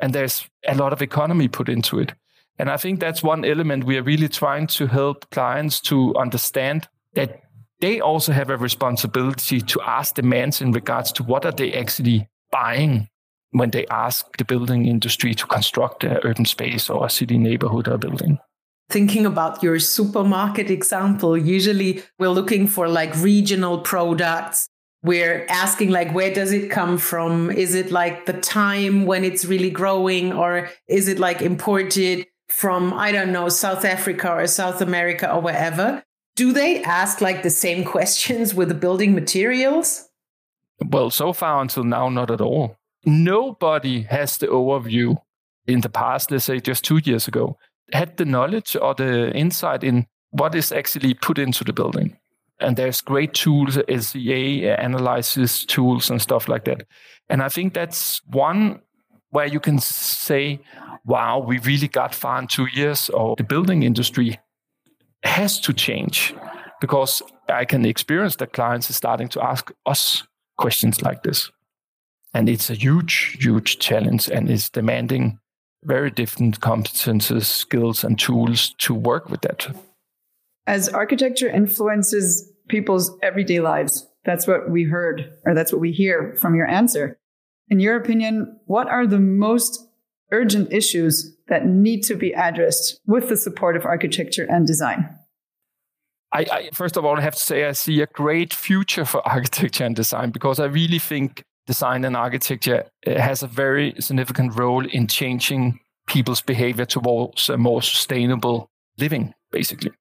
and 0.00 0.12
there's 0.12 0.48
a 0.66 0.74
lot 0.74 0.92
of 0.92 1.02
economy 1.02 1.48
put 1.48 1.68
into 1.68 1.98
it. 1.98 2.12
And 2.58 2.70
I 2.70 2.76
think 2.76 2.98
that's 2.98 3.22
one 3.22 3.44
element 3.44 3.84
we 3.84 3.96
are 3.98 4.02
really 4.02 4.28
trying 4.28 4.66
to 4.68 4.86
help 4.86 5.30
clients 5.30 5.80
to 5.82 6.14
understand 6.16 6.88
that 7.14 7.42
they 7.80 8.00
also 8.00 8.32
have 8.32 8.50
a 8.50 8.56
responsibility 8.56 9.60
to 9.60 9.80
ask 9.82 10.16
demands 10.16 10.60
in 10.60 10.72
regards 10.72 11.12
to 11.12 11.22
what 11.22 11.44
are 11.44 11.52
they 11.52 11.72
actually 11.72 12.28
buying 12.50 13.08
when 13.52 13.70
they 13.70 13.86
ask 13.86 14.36
the 14.36 14.44
building 14.44 14.86
industry 14.86 15.34
to 15.34 15.46
construct 15.46 16.04
an 16.04 16.18
urban 16.24 16.44
space 16.44 16.90
or 16.90 17.06
a 17.06 17.10
city 17.10 17.38
neighborhood 17.38 17.88
or 17.88 17.96
building. 17.96 18.38
Thinking 18.90 19.26
about 19.26 19.62
your 19.62 19.78
supermarket 19.78 20.70
example, 20.70 21.36
usually 21.36 22.02
we're 22.18 22.30
looking 22.30 22.66
for 22.66 22.88
like 22.88 23.14
regional 23.16 23.78
products. 23.78 24.68
We're 25.02 25.46
asking 25.48 25.90
like 25.90 26.12
where 26.12 26.34
does 26.34 26.52
it 26.52 26.70
come 26.70 26.98
from? 26.98 27.50
Is 27.50 27.74
it 27.74 27.92
like 27.92 28.26
the 28.26 28.32
time 28.32 29.06
when 29.06 29.24
it's 29.24 29.44
really 29.44 29.70
growing 29.70 30.32
or 30.32 30.70
is 30.88 31.06
it 31.06 31.18
like 31.18 31.42
imported 31.42 32.26
from 32.48 32.92
i 32.94 33.12
don't 33.12 33.32
know 33.32 33.48
south 33.48 33.84
africa 33.84 34.32
or 34.32 34.46
south 34.46 34.80
america 34.80 35.32
or 35.32 35.40
wherever 35.40 36.02
do 36.36 36.52
they 36.52 36.82
ask 36.84 37.20
like 37.20 37.42
the 37.42 37.50
same 37.50 37.84
questions 37.94 38.54
with 38.54 38.68
the 38.68 38.74
building 38.74 39.14
materials 39.14 40.08
well 40.86 41.10
so 41.10 41.32
far 41.32 41.60
until 41.60 41.84
now 41.84 42.08
not 42.08 42.30
at 42.30 42.40
all 42.40 42.76
nobody 43.04 44.02
has 44.02 44.38
the 44.38 44.46
overview 44.46 45.16
in 45.66 45.80
the 45.80 45.88
past 45.88 46.30
let's 46.30 46.44
say 46.44 46.58
just 46.60 46.84
two 46.84 47.00
years 47.04 47.28
ago 47.28 47.56
had 47.92 48.16
the 48.16 48.24
knowledge 48.24 48.76
or 48.76 48.94
the 48.94 49.30
insight 49.34 49.84
in 49.84 50.06
what 50.30 50.54
is 50.54 50.72
actually 50.72 51.14
put 51.14 51.38
into 51.38 51.64
the 51.64 51.72
building. 51.72 52.16
And 52.60 52.76
there's 52.76 53.00
great 53.00 53.34
tools, 53.34 53.78
SEA 53.88 54.66
analysis 54.66 55.64
tools 55.64 56.10
and 56.10 56.20
stuff 56.20 56.48
like 56.48 56.64
that. 56.64 56.86
And 57.28 57.42
I 57.42 57.48
think 57.48 57.74
that's 57.74 58.20
one 58.26 58.80
where 59.30 59.46
you 59.46 59.60
can 59.60 59.78
say, 59.78 60.60
wow, 61.08 61.38
we 61.38 61.58
really 61.60 61.88
got 61.88 62.14
far 62.14 62.38
in 62.38 62.46
two 62.46 62.66
years, 62.66 63.08
or 63.10 63.34
the 63.36 63.42
building 63.42 63.82
industry 63.82 64.38
has 65.24 65.58
to 65.60 65.72
change 65.72 66.34
because 66.80 67.22
I 67.48 67.64
can 67.64 67.84
experience 67.84 68.36
that 68.36 68.52
clients 68.52 68.88
are 68.90 68.92
starting 68.92 69.28
to 69.28 69.42
ask 69.42 69.72
us 69.86 70.22
questions 70.58 71.02
like 71.02 71.22
this. 71.22 71.50
And 72.34 72.48
it's 72.48 72.70
a 72.70 72.74
huge, 72.74 73.38
huge 73.40 73.78
challenge 73.78 74.28
and 74.28 74.50
it's 74.50 74.68
demanding 74.68 75.40
very 75.82 76.10
different 76.10 76.60
competences, 76.60 77.44
skills, 77.44 78.04
and 78.04 78.18
tools 78.18 78.74
to 78.78 78.94
work 78.94 79.30
with 79.30 79.40
that. 79.40 79.74
As 80.66 80.88
architecture 80.88 81.48
influences 81.48 82.52
people's 82.68 83.16
everyday 83.22 83.60
lives, 83.60 84.06
that's 84.24 84.46
what 84.46 84.70
we 84.70 84.84
heard, 84.84 85.32
or 85.46 85.54
that's 85.54 85.72
what 85.72 85.80
we 85.80 85.90
hear 85.90 86.36
from 86.38 86.54
your 86.54 86.68
answer. 86.68 87.18
In 87.70 87.80
your 87.80 87.96
opinion, 87.96 88.60
what 88.66 88.88
are 88.88 89.06
the 89.06 89.20
most 89.20 89.87
urgent 90.32 90.72
issues 90.72 91.36
that 91.48 91.66
need 91.66 92.02
to 92.02 92.14
be 92.14 92.32
addressed 92.32 93.00
with 93.06 93.28
the 93.28 93.36
support 93.36 93.76
of 93.76 93.84
architecture 93.84 94.46
and 94.48 94.66
design? 94.66 95.08
I, 96.32 96.46
I, 96.50 96.70
first 96.72 96.96
of 96.96 97.04
all 97.04 97.16
I 97.16 97.22
have 97.22 97.34
to 97.34 97.40
say 97.40 97.64
I 97.64 97.72
see 97.72 98.02
a 98.02 98.06
great 98.06 98.52
future 98.52 99.04
for 99.04 99.26
architecture 99.28 99.84
and 99.84 99.96
design 99.96 100.30
because 100.30 100.60
I 100.60 100.66
really 100.66 100.98
think 100.98 101.42
design 101.66 102.04
and 102.04 102.16
architecture 102.16 102.84
uh, 103.06 103.18
has 103.18 103.42
a 103.42 103.46
very 103.46 103.94
significant 103.98 104.58
role 104.58 104.86
in 104.86 105.06
changing 105.06 105.80
people's 106.06 106.40
behavior 106.40 106.86
towards 106.86 107.48
a 107.48 107.58
more 107.58 107.82
sustainable 107.82 108.70
living, 108.96 109.34
basically, 109.52 109.92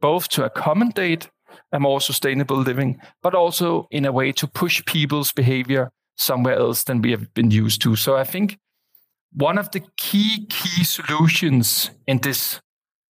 both 0.00 0.28
to 0.28 0.44
accommodate 0.44 1.30
a 1.72 1.80
more 1.80 2.00
sustainable 2.00 2.56
living, 2.56 3.00
but 3.22 3.34
also 3.34 3.86
in 3.90 4.04
a 4.04 4.12
way 4.12 4.30
to 4.32 4.46
push 4.46 4.84
people's 4.84 5.32
behavior 5.32 5.90
somewhere 6.16 6.54
else 6.54 6.84
than 6.84 7.02
we 7.02 7.10
have 7.10 7.32
been 7.34 7.50
used 7.50 7.82
to. 7.82 7.96
So 7.96 8.16
I 8.16 8.24
think 8.24 8.58
one 9.36 9.58
of 9.58 9.70
the 9.70 9.82
key, 9.98 10.46
key 10.46 10.82
solutions 10.82 11.90
in 12.06 12.18
this 12.18 12.60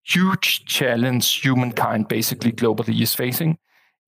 huge 0.04 0.66
challenge 0.66 1.42
humankind 1.42 2.08
basically 2.08 2.52
globally 2.52 3.02
is 3.02 3.14
facing 3.14 3.58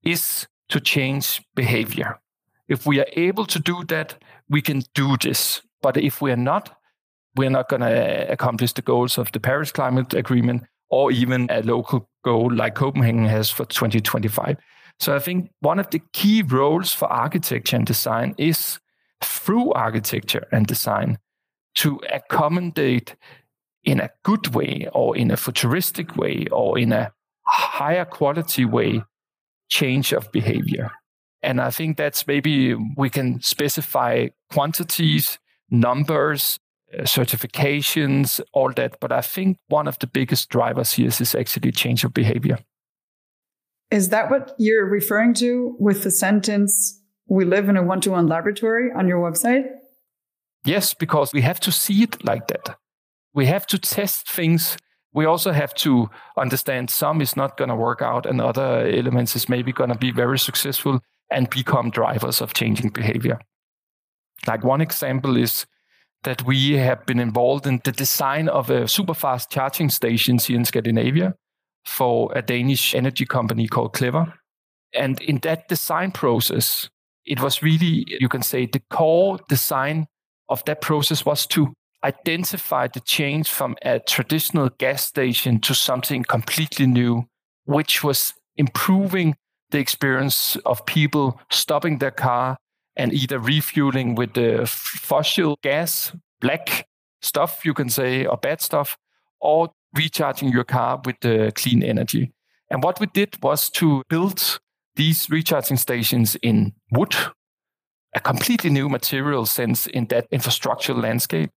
is 0.03 0.47
to 0.69 0.79
change 0.79 1.41
behavior. 1.55 2.19
If 2.67 2.85
we 2.85 2.99
are 2.99 3.07
able 3.13 3.45
to 3.45 3.59
do 3.59 3.83
that, 3.85 4.15
we 4.49 4.61
can 4.61 4.83
do 4.95 5.17
this. 5.17 5.61
But 5.81 5.97
if 5.97 6.21
we 6.21 6.31
are 6.31 6.37
not, 6.37 6.75
we're 7.35 7.49
not 7.49 7.69
going 7.69 7.81
to 7.81 8.27
uh, 8.29 8.31
accomplish 8.31 8.73
the 8.73 8.81
goals 8.81 9.17
of 9.17 9.31
the 9.31 9.39
Paris 9.39 9.71
Climate 9.71 10.13
Agreement 10.13 10.63
or 10.89 11.11
even 11.11 11.47
a 11.51 11.61
local 11.61 12.09
goal 12.23 12.51
like 12.51 12.73
Copenhagen 12.75 13.25
has 13.25 13.51
for 13.51 13.65
2025. 13.65 14.57
So 14.99 15.15
I 15.15 15.19
think 15.19 15.51
one 15.59 15.79
of 15.79 15.89
the 15.91 16.01
key 16.11 16.41
roles 16.41 16.91
for 16.91 17.07
architecture 17.07 17.75
and 17.75 17.85
design 17.85 18.33
is 18.37 18.79
through 19.23 19.71
architecture 19.73 20.47
and 20.51 20.65
design 20.65 21.17
to 21.79 21.99
accommodate 22.13 23.15
in 23.85 24.01
a 24.01 24.09
good 24.23 24.53
way 24.53 24.89
or 24.93 25.15
in 25.15 25.31
a 25.31 25.37
futuristic 25.37 26.17
way 26.17 26.45
or 26.51 26.77
in 26.77 26.91
a 26.91 27.13
higher 27.43 28.03
quality 28.03 28.65
way 28.65 29.01
change 29.69 30.11
of 30.11 30.29
behavior. 30.31 30.91
And 31.41 31.61
I 31.61 31.69
think 31.69 31.95
that's 31.95 32.27
maybe 32.27 32.75
we 32.97 33.09
can 33.09 33.41
specify 33.41 34.27
quantities, 34.51 35.39
numbers, 35.69 36.59
uh, 36.93 37.03
certifications, 37.03 38.41
all 38.51 38.73
that. 38.73 38.99
But 38.99 39.13
I 39.13 39.21
think 39.21 39.57
one 39.69 39.87
of 39.87 39.97
the 39.99 40.07
biggest 40.07 40.49
drivers 40.49 40.91
here 40.93 41.07
is 41.07 41.33
actually 41.33 41.71
change 41.71 42.03
of 42.03 42.13
behavior. 42.13 42.59
Is 43.89 44.09
that 44.09 44.29
what 44.29 44.53
you're 44.59 44.85
referring 44.85 45.33
to 45.35 45.77
with 45.79 46.03
the 46.03 46.11
sentence, 46.11 47.01
we 47.27 47.45
live 47.45 47.69
in 47.69 47.77
a 47.77 47.83
one 47.83 48.01
to 48.01 48.11
one 48.11 48.27
laboratory 48.27 48.91
on 48.91 49.07
your 49.07 49.19
website? 49.19 49.78
Yes, 50.65 50.93
because 50.93 51.33
we 51.33 51.41
have 51.41 51.59
to 51.61 51.71
see 51.71 52.03
it 52.03 52.23
like 52.23 52.47
that. 52.47 52.77
We 53.33 53.45
have 53.45 53.65
to 53.67 53.77
test 53.77 54.29
things. 54.29 54.77
We 55.13 55.25
also 55.25 55.51
have 55.51 55.73
to 55.75 56.09
understand 56.37 56.89
some 56.89 57.21
is 57.21 57.35
not 57.35 57.57
going 57.57 57.69
to 57.69 57.75
work 57.75 58.01
out 58.01 58.25
and 58.25 58.41
other 58.41 58.87
elements 58.87 59.35
is 59.35 59.49
maybe 59.49 59.71
going 59.71 59.89
to 59.89 59.97
be 59.97 60.11
very 60.11 60.37
successful 60.37 60.99
and 61.31 61.49
become 61.49 61.89
drivers 61.89 62.41
of 62.41 62.53
changing 62.53 62.89
behavior. 62.89 63.39
Like 64.47 64.63
one 64.63 64.81
example 64.81 65.37
is 65.37 65.65
that 66.23 66.43
we 66.43 66.73
have 66.73 67.05
been 67.05 67.19
involved 67.19 67.65
in 67.65 67.81
the 67.83 67.91
design 67.91 68.49
of 68.49 68.69
a 68.69 68.87
super 68.87 69.13
fast 69.13 69.49
charging 69.49 69.89
stations 69.89 70.45
here 70.45 70.57
in 70.57 70.65
Scandinavia 70.65 71.35
for 71.85 72.31
a 72.35 72.41
Danish 72.41 72.93
energy 72.93 73.25
company 73.25 73.67
called 73.67 73.93
Clever. 73.93 74.33
And 74.93 75.21
in 75.21 75.39
that 75.39 75.67
design 75.69 76.11
process, 76.11 76.89
it 77.25 77.41
was 77.41 77.61
really, 77.61 78.05
you 78.07 78.27
can 78.27 78.41
say, 78.41 78.65
the 78.65 78.81
core 78.89 79.39
design 79.47 80.07
of 80.49 80.63
that 80.65 80.81
process 80.81 81.25
was 81.25 81.45
to 81.47 81.73
identify 82.03 82.87
the 82.87 82.99
change 83.01 83.49
from 83.49 83.75
a 83.83 83.99
traditional 83.99 84.69
gas 84.77 85.03
station 85.03 85.59
to 85.59 85.73
something 85.73 86.23
completely 86.23 86.87
new, 86.87 87.25
which 87.65 88.03
was 88.03 88.33
improving 88.57 89.35
the 89.71 89.79
experience 89.79 90.57
of 90.65 90.85
people 90.85 91.39
stopping 91.51 91.97
their 91.99 92.11
car 92.11 92.57
and 92.95 93.13
either 93.13 93.39
refueling 93.39 94.15
with 94.15 94.33
the 94.33 94.65
fossil 94.65 95.57
gas, 95.61 96.13
black 96.41 96.85
stuff, 97.21 97.63
you 97.63 97.73
can 97.73 97.89
say, 97.89 98.25
or 98.25 98.37
bad 98.37 98.61
stuff, 98.61 98.97
or 99.39 99.69
recharging 99.95 100.49
your 100.49 100.63
car 100.63 101.01
with 101.05 101.15
the 101.21 101.51
clean 101.55 101.83
energy. 101.83 102.31
And 102.69 102.83
what 102.83 102.99
we 102.99 103.07
did 103.07 103.41
was 103.41 103.69
to 103.71 104.03
build 104.09 104.59
these 104.95 105.29
recharging 105.29 105.77
stations 105.77 106.35
in 106.41 106.73
wood, 106.91 107.15
a 108.15 108.19
completely 108.19 108.69
new 108.69 108.89
material 108.89 109.45
sense 109.45 109.87
in 109.87 110.05
that 110.07 110.29
infrastructural 110.31 111.01
landscape. 111.01 111.51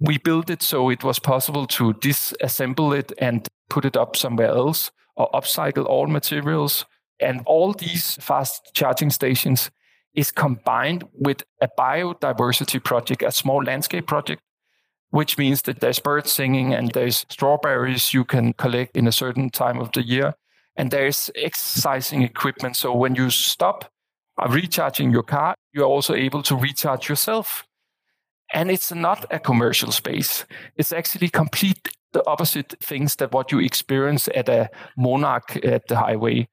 We 0.00 0.18
built 0.18 0.50
it 0.50 0.62
so 0.62 0.90
it 0.90 1.04
was 1.04 1.18
possible 1.18 1.66
to 1.68 1.92
disassemble 1.94 2.96
it 2.98 3.12
and 3.18 3.46
put 3.68 3.84
it 3.84 3.96
up 3.96 4.16
somewhere 4.16 4.48
else 4.48 4.90
or 5.16 5.30
upcycle 5.32 5.86
all 5.86 6.06
materials 6.06 6.86
and 7.22 7.42
all 7.46 7.72
these 7.72 8.16
fast 8.16 8.72
charging 8.74 9.10
stations 9.10 9.70
is 10.14 10.30
combined 10.30 11.04
with 11.14 11.44
a 11.60 11.68
biodiversity 11.78 12.82
project, 12.82 13.22
a 13.22 13.32
small 13.32 13.62
landscape 13.62 14.06
project, 14.06 14.42
which 15.10 15.38
means 15.38 15.62
that 15.62 15.80
there's 15.80 16.00
birds 16.00 16.32
singing 16.32 16.74
and 16.74 16.92
there's 16.92 17.24
strawberries 17.30 18.12
you 18.12 18.24
can 18.24 18.52
collect 18.54 18.96
in 18.96 19.06
a 19.06 19.12
certain 19.12 19.48
time 19.48 19.78
of 19.78 19.92
the 19.92 20.02
year. 20.02 20.34
And 20.76 20.90
there's 20.90 21.30
exercising 21.36 22.22
equipment. 22.22 22.76
So 22.76 22.94
when 22.94 23.14
you 23.14 23.30
stop 23.30 23.90
uh, 24.38 24.48
recharging 24.48 25.10
your 25.10 25.22
car, 25.22 25.54
you're 25.72 25.86
also 25.86 26.14
able 26.14 26.42
to 26.42 26.56
recharge 26.56 27.08
yourself. 27.08 27.66
And 28.54 28.70
it's 28.70 28.92
not 28.92 29.24
a 29.30 29.38
commercial 29.38 29.92
space. 29.92 30.44
It's 30.76 30.92
actually 30.92 31.28
complete 31.28 31.88
the 32.12 32.22
opposite 32.26 32.74
things 32.80 33.16
that 33.16 33.32
what 33.32 33.50
you 33.50 33.58
experience 33.58 34.28
at 34.34 34.48
a 34.48 34.68
monarch 34.96 35.56
at 35.64 35.88
the 35.88 35.96
highway. 35.96 36.48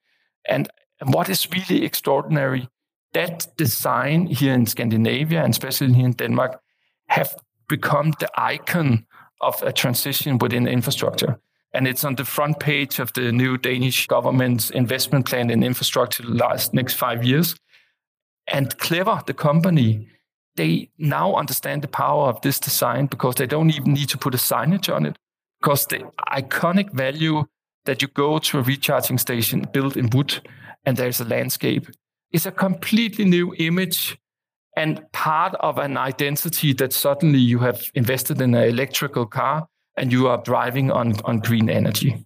And 0.48 0.70
what 1.04 1.30
is 1.30 1.48
really 1.52 1.84
extraordinary, 1.84 2.70
that 3.14 3.48
design 3.58 4.28
here 4.28 4.54
in 4.54 4.66
Scandinavia 4.66 5.44
and 5.44 5.52
especially 5.52 5.94
here 5.94 6.06
in 6.06 6.14
Denmark 6.14 6.60
have 7.08 7.36
become 7.68 8.14
the 8.20 8.30
icon 8.38 9.06
of 9.42 9.62
a 9.64 9.74
transition 9.74 10.38
within 10.38 10.68
infrastructure. 10.68 11.40
And 11.74 11.88
it's 11.88 12.04
on 12.04 12.16
the 12.16 12.26
front 12.26 12.60
page 12.60 13.00
of 13.00 13.14
the 13.14 13.32
new 13.32 13.58
Danish 13.58 14.08
government's 14.08 14.70
investment 14.72 15.26
plan 15.28 15.50
in 15.50 15.64
infrastructure 15.64 16.24
the 16.24 16.30
last 16.30 16.74
next 16.74 16.96
five 16.96 17.24
years. 17.24 17.56
And 18.52 18.78
Clever, 18.78 19.22
the 19.26 19.34
company, 19.34 20.08
they 20.56 20.90
now 20.98 21.36
understand 21.36 21.82
the 21.82 21.88
power 21.88 22.28
of 22.28 22.42
this 22.42 22.60
design 22.60 23.06
because 23.06 23.36
they 23.36 23.48
don't 23.48 23.70
even 23.70 23.94
need 23.94 24.10
to 24.10 24.18
put 24.18 24.34
a 24.34 24.38
signage 24.38 24.94
on 24.94 25.06
it. 25.06 25.18
Because 25.62 25.86
the 25.86 26.00
iconic 26.30 26.92
value 26.92 27.46
that 27.86 28.02
you 28.02 28.08
go 28.10 28.40
to 28.40 28.60
a 28.60 28.62
recharging 28.62 29.18
station 29.18 29.68
built 29.72 29.96
in 29.96 30.10
wood 30.10 30.42
and 30.86 30.98
there's 30.98 31.20
a 31.20 31.26
landscape 31.26 31.88
is 32.32 32.46
a 32.46 32.52
completely 32.52 33.26
new 33.26 33.54
image 33.56 34.18
and 34.76 35.12
part 35.12 35.56
of 35.56 35.78
an 35.78 35.98
identity 35.98 36.74
that 36.74 36.94
suddenly 36.94 37.40
you 37.40 37.60
have 37.60 37.92
invested 37.96 38.40
in 38.42 38.54
an 38.54 38.64
electrical 38.64 39.26
car 39.26 39.68
and 39.98 40.12
you 40.12 40.28
are 40.28 40.42
driving 40.42 40.92
on, 40.92 41.20
on 41.26 41.40
green 41.40 41.70
energy. 41.70 42.24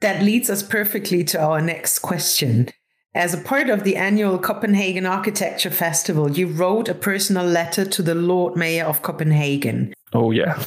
That 0.00 0.22
leads 0.22 0.50
us 0.50 0.62
perfectly 0.62 1.24
to 1.24 1.40
our 1.40 1.60
next 1.60 2.00
question. 2.00 2.68
As 3.14 3.34
a 3.34 3.38
part 3.38 3.68
of 3.68 3.84
the 3.84 3.96
annual 3.96 4.38
Copenhagen 4.38 5.04
Architecture 5.04 5.70
Festival, 5.70 6.30
you 6.30 6.46
wrote 6.46 6.88
a 6.88 6.94
personal 6.94 7.44
letter 7.44 7.84
to 7.84 8.02
the 8.02 8.14
Lord 8.14 8.56
Mayor 8.56 8.86
of 8.86 9.02
Copenhagen. 9.02 9.92
Oh, 10.14 10.30
yeah. 10.30 10.62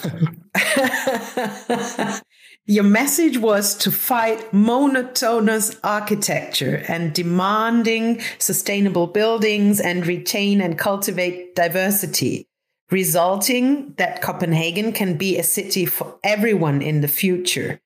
Your 2.68 2.84
message 2.84 3.40
was 3.40 3.76
to 3.76 3.92
fight 3.92 4.52
monotonous 4.54 5.80
architecture 5.84 6.84
and 6.88 7.14
demanding 7.14 8.22
sustainable 8.38 9.08
buildings 9.08 9.80
and 9.80 10.06
retain 10.06 10.62
and 10.62 10.78
cultivate 10.78 11.56
diversity. 11.56 12.48
resulting 12.92 13.94
that 13.98 14.22
Copenhagen 14.22 14.92
can 14.92 15.18
be 15.18 15.38
a 15.38 15.44
city 15.44 15.86
for 15.86 16.20
everyone 16.24 16.82
in 16.82 17.02
the 17.02 17.08
future. 17.08 17.82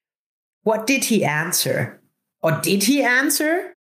What 0.64 0.86
did 0.86 1.06
he 1.06 1.24
answer? 1.24 2.02
Or 2.42 2.60
did 2.62 2.84
he 2.84 3.02
answer? 3.02 3.76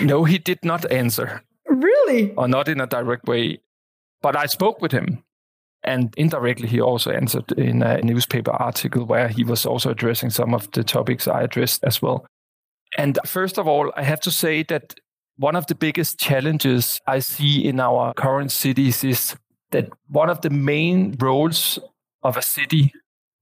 No, 0.00 0.24
he 0.24 0.38
did 0.38 0.64
not 0.64 0.90
answer. 0.90 1.42
Really? 1.68 2.32
Or 2.34 2.48
not 2.48 2.68
in 2.68 2.80
a 2.80 2.86
direct 2.86 3.26
way. 3.26 3.60
But 4.22 4.36
I 4.36 4.46
spoke 4.46 4.80
with 4.80 4.92
him. 4.92 5.22
And 5.82 6.14
indirectly, 6.16 6.66
he 6.66 6.80
also 6.80 7.10
answered 7.10 7.52
in 7.52 7.82
a 7.82 8.00
newspaper 8.00 8.52
article 8.52 9.04
where 9.04 9.28
he 9.28 9.44
was 9.44 9.66
also 9.66 9.90
addressing 9.90 10.30
some 10.30 10.54
of 10.54 10.70
the 10.72 10.82
topics 10.82 11.28
I 11.28 11.42
addressed 11.42 11.84
as 11.84 12.00
well. 12.00 12.26
And 12.96 13.18
first 13.26 13.58
of 13.58 13.68
all, 13.68 13.92
I 13.96 14.02
have 14.02 14.20
to 14.20 14.30
say 14.30 14.62
that 14.64 14.94
one 15.36 15.56
of 15.56 15.66
the 15.66 15.74
biggest 15.74 16.18
challenges 16.18 17.00
I 17.06 17.18
see 17.18 17.66
in 17.68 17.80
our 17.80 18.14
current 18.14 18.50
cities 18.50 19.04
is 19.04 19.36
that 19.72 19.90
one 20.08 20.30
of 20.30 20.40
the 20.40 20.50
main 20.50 21.16
roles 21.20 21.78
of 22.22 22.36
a 22.36 22.42
city 22.42 22.92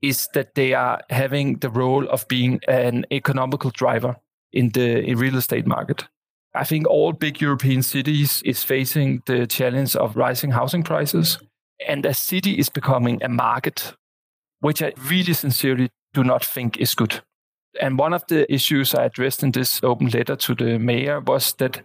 is 0.00 0.28
that 0.34 0.54
they 0.54 0.74
are 0.74 1.00
having 1.10 1.58
the 1.58 1.70
role 1.70 2.08
of 2.08 2.26
being 2.26 2.60
an 2.66 3.06
economical 3.12 3.70
driver 3.70 4.16
in 4.52 4.70
the 4.70 5.14
real 5.14 5.36
estate 5.36 5.66
market. 5.66 6.08
I 6.54 6.64
think 6.64 6.86
all 6.86 7.12
big 7.12 7.40
European 7.40 7.82
cities 7.82 8.42
is 8.44 8.62
facing 8.62 9.22
the 9.26 9.46
challenge 9.46 9.96
of 9.96 10.16
rising 10.16 10.50
housing 10.50 10.82
prices 10.82 11.38
and 11.86 12.06
a 12.06 12.14
city 12.14 12.58
is 12.58 12.68
becoming 12.68 13.22
a 13.22 13.28
market, 13.28 13.94
which 14.60 14.82
I 14.82 14.92
really 15.08 15.32
sincerely 15.32 15.90
do 16.12 16.24
not 16.24 16.44
think 16.44 16.76
is 16.76 16.94
good. 16.94 17.22
And 17.80 17.98
one 17.98 18.12
of 18.12 18.26
the 18.26 18.52
issues 18.52 18.94
I 18.94 19.04
addressed 19.04 19.42
in 19.42 19.52
this 19.52 19.80
open 19.82 20.08
letter 20.08 20.36
to 20.36 20.54
the 20.54 20.78
mayor 20.78 21.20
was 21.20 21.54
that 21.54 21.80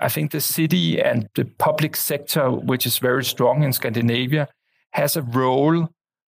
I 0.00 0.08
think 0.08 0.30
the 0.30 0.40
city 0.40 1.00
and 1.00 1.28
the 1.34 1.44
public 1.44 1.96
sector, 1.96 2.50
which 2.50 2.86
is 2.86 2.98
very 2.98 3.24
strong 3.24 3.62
in 3.62 3.72
Scandinavia, 3.72 4.48
has 4.92 5.16
a 5.16 5.22
role 5.22 5.88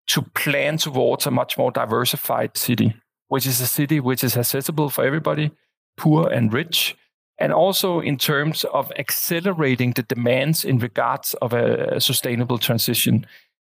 to 0.09 0.23
plan 0.23 0.79
towards 0.79 1.27
a 1.27 1.31
much 1.31 1.59
more 1.59 1.71
diversified 1.71 2.57
city, 2.57 2.95
which 3.29 3.47
is 3.47 3.61
a 3.61 3.67
city 3.67 4.01
which 4.01 4.23
is 4.23 4.37
accessible 4.37 4.89
for 4.89 5.05
everybody, 5.05 5.51
poor 5.97 6.29
and 6.29 6.53
rich, 6.53 6.97
and 7.39 7.53
also 7.53 8.01
in 8.01 8.17
terms 8.17 8.65
of 8.73 8.91
accelerating 8.99 9.93
the 9.93 10.03
demands 10.03 10.65
in 10.65 10.79
regards 10.79 11.35
of 11.35 11.53
a 11.53 12.01
sustainable 12.01 12.59
transition. 12.59 13.27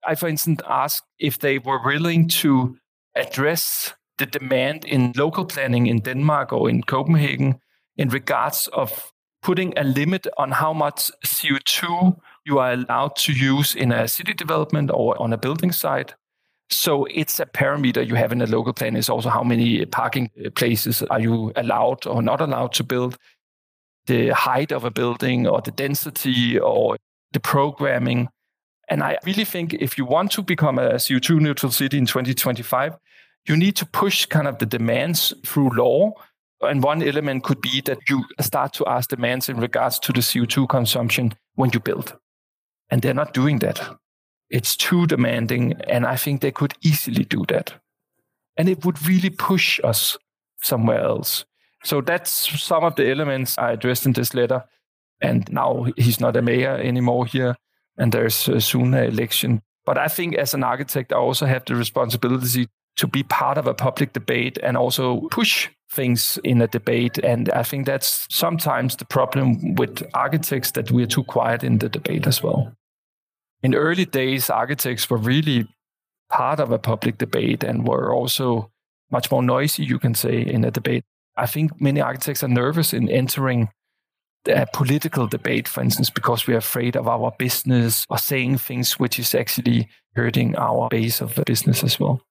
I, 0.05 0.15
for 0.15 0.27
instance, 0.27 0.61
asked 0.67 1.05
if 1.19 1.39
they 1.39 1.59
were 1.59 1.79
willing 1.85 2.27
to 2.29 2.77
address 3.15 3.93
the 4.17 4.25
demand 4.25 4.85
in 4.85 5.13
local 5.15 5.45
planning 5.45 5.87
in 5.87 5.99
Denmark 5.99 6.53
or 6.53 6.69
in 6.69 6.83
Copenhagen 6.83 7.59
in 7.97 8.09
regards 8.09 8.67
of 8.67 9.11
putting 9.41 9.77
a 9.77 9.83
limit 9.83 10.27
on 10.37 10.51
how 10.51 10.73
much 10.73 11.11
CO2 11.25 12.17
you 12.45 12.59
are 12.59 12.73
allowed 12.73 13.15
to 13.15 13.33
use 13.33 13.75
in 13.75 13.91
a 13.91 14.07
city 14.07 14.33
development 14.33 14.91
or 14.93 15.19
on 15.21 15.33
a 15.33 15.37
building 15.37 15.71
site. 15.71 16.15
So 16.69 17.05
it's 17.05 17.39
a 17.39 17.45
parameter 17.45 18.07
you 18.07 18.15
have 18.15 18.31
in 18.31 18.41
a 18.41 18.47
local 18.47 18.73
plan 18.73 18.95
is 18.95 19.09
also 19.09 19.29
how 19.29 19.43
many 19.43 19.85
parking 19.85 20.29
places 20.55 21.03
are 21.03 21.19
you 21.19 21.51
allowed 21.55 22.07
or 22.07 22.21
not 22.21 22.41
allowed 22.41 22.73
to 22.73 22.83
build 22.83 23.17
the 24.11 24.29
height 24.29 24.73
of 24.73 24.83
a 24.83 24.91
building 24.91 25.47
or 25.47 25.61
the 25.61 25.71
density 25.71 26.59
or 26.59 26.97
the 27.31 27.39
programming. 27.39 28.27
And 28.89 29.01
I 29.01 29.17
really 29.25 29.45
think 29.45 29.73
if 29.73 29.97
you 29.97 30.03
want 30.03 30.31
to 30.33 30.43
become 30.43 30.77
a 30.77 30.95
CO2 30.95 31.39
neutral 31.39 31.71
city 31.71 31.97
in 31.97 32.05
2025, 32.05 32.97
you 33.47 33.55
need 33.55 33.77
to 33.77 33.85
push 33.85 34.25
kind 34.25 34.49
of 34.49 34.57
the 34.57 34.65
demands 34.65 35.33
through 35.45 35.69
law. 35.77 36.11
And 36.59 36.83
one 36.83 37.01
element 37.01 37.45
could 37.45 37.61
be 37.61 37.81
that 37.85 37.99
you 38.09 38.25
start 38.41 38.73
to 38.73 38.85
ask 38.85 39.09
demands 39.09 39.47
in 39.47 39.57
regards 39.61 39.97
to 39.99 40.11
the 40.11 40.19
CO2 40.19 40.67
consumption 40.67 41.33
when 41.55 41.69
you 41.73 41.79
build. 41.79 42.17
And 42.89 43.01
they're 43.01 43.13
not 43.13 43.33
doing 43.33 43.59
that. 43.59 43.79
It's 44.49 44.75
too 44.75 45.07
demanding. 45.07 45.73
And 45.87 46.05
I 46.05 46.17
think 46.17 46.41
they 46.41 46.51
could 46.51 46.73
easily 46.81 47.23
do 47.23 47.45
that. 47.47 47.75
And 48.57 48.67
it 48.67 48.83
would 48.83 49.07
really 49.07 49.29
push 49.29 49.79
us 49.85 50.17
somewhere 50.61 50.99
else. 50.99 51.45
So 51.83 52.01
that's 52.01 52.31
some 52.61 52.83
of 52.83 52.95
the 52.95 53.09
elements 53.09 53.57
I 53.57 53.71
addressed 53.71 54.05
in 54.05 54.13
this 54.13 54.33
letter. 54.33 54.63
And 55.21 55.51
now 55.51 55.87
he's 55.97 56.19
not 56.19 56.35
a 56.35 56.41
mayor 56.41 56.75
anymore 56.77 57.25
here, 57.25 57.55
and 57.97 58.11
there's 58.11 58.49
uh, 58.49 58.59
soon 58.59 58.93
an 58.93 59.05
election. 59.05 59.61
But 59.85 59.97
I 59.97 60.07
think 60.07 60.35
as 60.35 60.53
an 60.53 60.63
architect, 60.63 61.13
I 61.13 61.17
also 61.17 61.45
have 61.45 61.65
the 61.65 61.75
responsibility 61.75 62.67
to 62.97 63.07
be 63.07 63.23
part 63.23 63.57
of 63.57 63.67
a 63.67 63.73
public 63.73 64.13
debate 64.13 64.57
and 64.63 64.77
also 64.77 65.21
push 65.31 65.69
things 65.91 66.39
in 66.43 66.61
a 66.61 66.67
debate. 66.67 67.17
And 67.19 67.49
I 67.51 67.63
think 67.63 67.85
that's 67.85 68.27
sometimes 68.29 68.95
the 68.95 69.05
problem 69.05 69.75
with 69.75 70.03
architects 70.13 70.71
that 70.71 70.91
we're 70.91 71.07
too 71.07 71.23
quiet 71.23 71.63
in 71.63 71.77
the 71.79 71.89
debate 71.89 72.27
as 72.27 72.43
well. 72.43 72.73
In 73.63 73.75
early 73.75 74.05
days, 74.05 74.49
architects 74.49 75.09
were 75.09 75.17
really 75.17 75.67
part 76.29 76.59
of 76.59 76.71
a 76.71 76.79
public 76.79 77.17
debate 77.17 77.63
and 77.63 77.87
were 77.87 78.13
also 78.13 78.71
much 79.11 79.29
more 79.29 79.43
noisy, 79.43 79.83
you 79.83 79.99
can 79.99 80.15
say, 80.15 80.41
in 80.41 80.63
a 80.63 80.71
debate. 80.71 81.03
I 81.37 81.45
think 81.45 81.79
many 81.81 82.01
architects 82.01 82.43
are 82.43 82.47
nervous 82.47 82.93
in 82.93 83.09
entering 83.09 83.69
a 84.47 84.65
political 84.73 85.27
debate, 85.27 85.67
for 85.67 85.81
instance, 85.81 86.09
because 86.09 86.47
we're 86.47 86.57
afraid 86.57 86.95
of 86.95 87.07
our 87.07 87.31
business 87.37 88.05
or 88.09 88.17
saying 88.17 88.57
things 88.57 88.99
which 88.99 89.19
is 89.19 89.35
actually 89.35 89.87
hurting 90.15 90.55
our 90.55 90.89
base 90.89 91.21
of 91.21 91.35
the 91.35 91.43
business 91.45 91.83
as 91.83 91.99
well. 91.99 92.21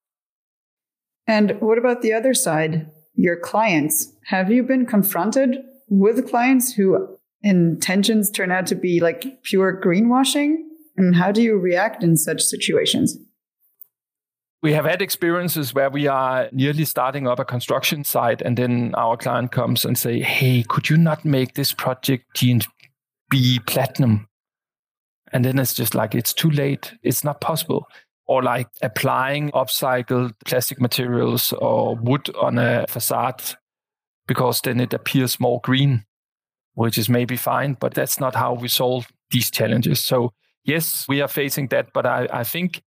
And 1.27 1.61
what 1.61 1.79
about 1.79 2.03
the 2.03 2.13
other 2.13 2.35
side, 2.35 2.91
your 3.15 3.37
clients? 3.37 4.13
Have 4.27 4.51
you 4.51 4.63
been 4.63 4.87
confronted 4.87 5.59
with 5.89 6.29
clients 6.29 6.73
who 6.73 7.17
intentions 7.43 8.31
turn 8.31 8.51
out 8.51 8.67
to 8.67 8.75
be 8.75 9.01
like 9.01 9.43
pure 9.45 9.81
greenwashing? 9.81 10.57
And 10.97 11.15
how 11.15 11.33
do 11.33 11.41
you 11.41 11.57
react 11.57 12.03
in 12.03 12.17
such 12.17 12.43
situations? 12.43 13.17
We 14.63 14.75
have 14.75 14.85
had 14.85 15.01
experiences 15.01 15.73
where 15.73 15.89
we 15.89 16.07
are 16.07 16.49
nearly 16.53 16.85
starting 16.85 17.27
up 17.27 17.39
a 17.39 17.45
construction 17.45 18.05
site, 18.05 18.43
and 18.43 18.59
then 18.59 18.95
our 18.95 19.17
client 19.17 19.53
comes 19.53 19.85
and 19.85 19.97
say, 19.97 20.21
"Hey, 20.21 20.65
could 20.69 20.91
you 20.91 20.99
not 20.99 21.25
make 21.25 21.55
this 21.55 21.73
project 21.73 22.27
DGNB 22.37 23.61
platinum?" 23.67 24.29
And 25.33 25.45
then 25.45 25.59
it's 25.59 25.75
just 25.75 25.95
like 25.95 26.15
it's 26.15 26.35
too 26.35 26.51
late. 26.51 26.95
It's 27.03 27.25
not 27.25 27.41
possible. 27.41 27.87
Or 28.27 28.43
like 28.43 28.69
applying 28.83 29.51
upcycled 29.53 30.35
plastic 30.45 30.81
materials 30.81 31.53
or 31.53 31.97
wood 31.97 32.31
on 32.37 32.59
a 32.59 32.87
facade 32.89 33.43
because 34.27 34.61
then 34.61 34.79
it 34.79 34.95
appears 34.95 35.41
more 35.41 35.61
green, 35.65 36.05
which 36.75 36.97
is 36.97 37.09
maybe 37.09 37.37
fine, 37.37 37.77
but 37.81 37.95
that's 37.95 38.21
not 38.21 38.37
how 38.37 38.55
we 38.55 38.69
solve 38.69 39.09
these 39.31 39.51
challenges. 39.51 40.05
So 40.05 40.33
yes, 40.65 41.07
we 41.09 41.21
are 41.21 41.29
facing 41.29 41.69
that, 41.69 41.93
but 41.93 42.07
I, 42.07 42.29
I 42.33 42.45
think 42.45 42.83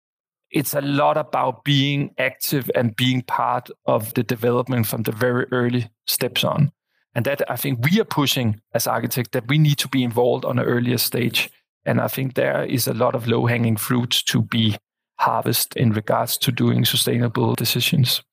it's 0.53 0.75
a 0.75 0.81
lot 0.81 1.17
about 1.17 1.63
being 1.63 2.13
active 2.19 2.69
and 2.75 2.95
being 2.95 3.23
part 3.23 3.69
of 3.85 4.13
the 4.13 4.23
development 4.23 4.85
from 4.85 5.01
the 5.01 5.11
very 5.11 5.45
early 5.51 5.89
steps 6.05 6.43
on. 6.43 6.71
And 7.15 7.25
that 7.25 7.41
I 7.49 7.55
think 7.55 7.83
we 7.83 7.99
are 7.99 8.05
pushing 8.05 8.61
as 8.73 8.87
architects 8.87 9.31
that 9.33 9.47
we 9.47 9.57
need 9.57 9.79
to 9.79 9.87
be 9.87 10.03
involved 10.03 10.45
on 10.45 10.59
an 10.59 10.65
earlier 10.65 10.99
stage. 10.99 11.49
And 11.85 11.99
I 11.99 12.07
think 12.07 12.35
there 12.35 12.63
is 12.63 12.87
a 12.87 12.93
lot 12.93 13.15
of 13.15 13.27
low 13.27 13.47
hanging 13.47 13.77
fruits 13.77 14.21
to 14.23 14.41
be 14.41 14.77
harvested 15.19 15.81
in 15.81 15.91
regards 15.91 16.37
to 16.37 16.51
doing 16.51 16.85
sustainable 16.85 17.55
decisions. 17.55 18.23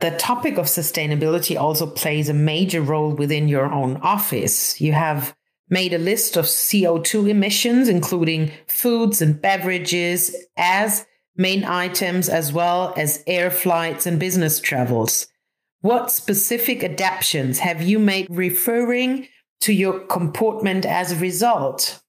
The 0.00 0.12
topic 0.12 0.58
of 0.58 0.66
sustainability 0.66 1.60
also 1.60 1.86
plays 1.86 2.28
a 2.28 2.34
major 2.34 2.82
role 2.82 3.14
within 3.14 3.48
your 3.48 3.66
own 3.66 3.96
office. 3.98 4.80
You 4.80 4.92
have 4.92 5.34
made 5.68 5.92
a 5.92 5.98
list 5.98 6.36
of 6.36 6.44
CO2 6.44 7.30
emissions, 7.30 7.88
including 7.88 8.50
foods 8.66 9.22
and 9.22 9.40
beverages, 9.40 10.34
as 10.56 11.06
main 11.36 11.64
items 11.64 12.28
as 12.28 12.52
well 12.52 12.94
as 12.96 13.22
air 13.26 13.50
flights 13.50 14.06
and 14.06 14.18
business 14.18 14.60
travels. 14.60 15.26
What 15.80 16.12
specific 16.12 16.84
adaptations 16.84 17.58
have 17.58 17.82
you 17.82 17.98
made 17.98 18.26
referring 18.30 19.28
to 19.62 19.72
your 19.72 20.00
comportment 20.00 20.86
as 20.86 21.12
a 21.12 21.16
result? 21.16 22.00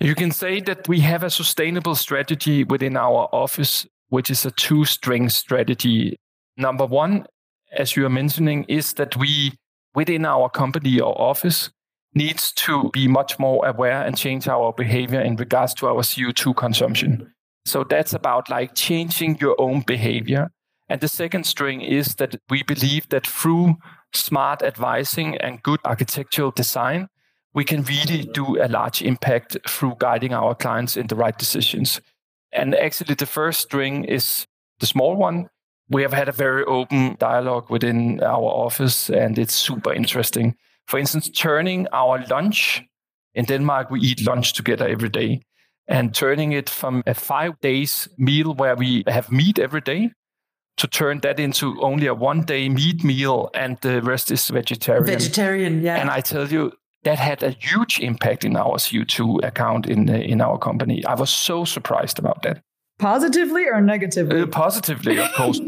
You 0.00 0.14
can 0.14 0.30
say 0.30 0.60
that 0.60 0.88
we 0.88 1.00
have 1.00 1.22
a 1.22 1.30
sustainable 1.30 1.94
strategy 1.94 2.64
within 2.64 2.96
our 2.96 3.28
office, 3.32 3.86
which 4.08 4.30
is 4.30 4.44
a 4.44 4.50
two 4.50 4.84
string 4.84 5.28
strategy. 5.28 6.18
Number 6.56 6.84
one, 6.84 7.26
as 7.72 7.96
you 7.96 8.04
are 8.04 8.10
mentioning, 8.10 8.64
is 8.64 8.94
that 8.94 9.16
we, 9.16 9.52
within 9.94 10.26
our 10.26 10.50
company 10.50 11.00
or 11.00 11.18
office, 11.20 11.70
needs 12.14 12.52
to 12.52 12.90
be 12.92 13.08
much 13.08 13.38
more 13.38 13.64
aware 13.66 14.02
and 14.02 14.16
change 14.16 14.48
our 14.48 14.72
behavior 14.72 15.20
in 15.20 15.36
regards 15.36 15.72
to 15.74 15.86
our 15.86 16.02
CO2 16.02 16.54
consumption. 16.56 17.31
So 17.64 17.84
that's 17.84 18.12
about 18.12 18.50
like 18.50 18.74
changing 18.74 19.38
your 19.40 19.54
own 19.58 19.82
behavior. 19.86 20.50
And 20.88 21.00
the 21.00 21.08
second 21.08 21.44
string 21.44 21.80
is 21.80 22.16
that 22.16 22.36
we 22.50 22.62
believe 22.62 23.08
that 23.10 23.26
through 23.26 23.76
smart 24.12 24.62
advising 24.62 25.36
and 25.38 25.62
good 25.62 25.80
architectural 25.84 26.50
design, 26.50 27.08
we 27.54 27.64
can 27.64 27.82
really 27.82 28.24
do 28.24 28.62
a 28.62 28.68
large 28.68 29.02
impact 29.02 29.56
through 29.68 29.96
guiding 29.98 30.34
our 30.34 30.54
clients 30.54 30.96
in 30.96 31.06
the 31.06 31.16
right 31.16 31.36
decisions. 31.36 32.00
And 32.52 32.74
actually, 32.74 33.14
the 33.14 33.26
first 33.26 33.60
string 33.60 34.04
is 34.04 34.46
the 34.80 34.86
small 34.86 35.16
one. 35.16 35.48
We 35.88 36.02
have 36.02 36.12
had 36.12 36.28
a 36.28 36.32
very 36.32 36.64
open 36.64 37.16
dialogue 37.18 37.70
within 37.70 38.22
our 38.22 38.42
office, 38.42 39.10
and 39.10 39.38
it's 39.38 39.54
super 39.54 39.92
interesting. 39.92 40.56
For 40.86 40.98
instance, 40.98 41.30
turning 41.30 41.86
our 41.92 42.24
lunch 42.26 42.82
in 43.34 43.44
Denmark, 43.44 43.90
we 43.90 44.00
eat 44.00 44.26
lunch 44.26 44.52
together 44.54 44.86
every 44.88 45.08
day 45.08 45.42
and 45.92 46.14
turning 46.14 46.52
it 46.52 46.70
from 46.70 47.02
a 47.06 47.14
five 47.14 47.60
days 47.60 48.08
meal 48.16 48.54
where 48.54 48.74
we 48.74 49.04
have 49.06 49.30
meat 49.30 49.58
every 49.58 49.82
day 49.82 50.10
to 50.78 50.86
turn 50.88 51.20
that 51.20 51.38
into 51.38 51.80
only 51.82 52.06
a 52.06 52.14
one 52.14 52.42
day 52.42 52.68
meat 52.68 53.04
meal 53.04 53.50
and 53.54 53.78
the 53.82 54.00
rest 54.00 54.30
is 54.30 54.48
vegetarian. 54.48 55.04
Vegetarian, 55.04 55.82
yeah. 55.82 55.96
And 55.96 56.10
I 56.10 56.20
tell 56.22 56.48
you, 56.48 56.72
that 57.04 57.18
had 57.18 57.42
a 57.42 57.50
huge 57.50 57.98
impact 58.00 58.44
in 58.44 58.56
our 58.56 58.76
CO2 58.78 59.44
account 59.44 59.86
in 59.86 60.08
in 60.08 60.40
our 60.40 60.58
company. 60.58 61.04
I 61.04 61.14
was 61.14 61.30
so 61.30 61.64
surprised 61.64 62.18
about 62.18 62.42
that. 62.42 62.62
Positively 62.98 63.64
or 63.66 63.80
negatively? 63.80 64.42
Uh, 64.42 64.46
positively, 64.46 65.18
of 65.18 65.32
course. 65.32 65.60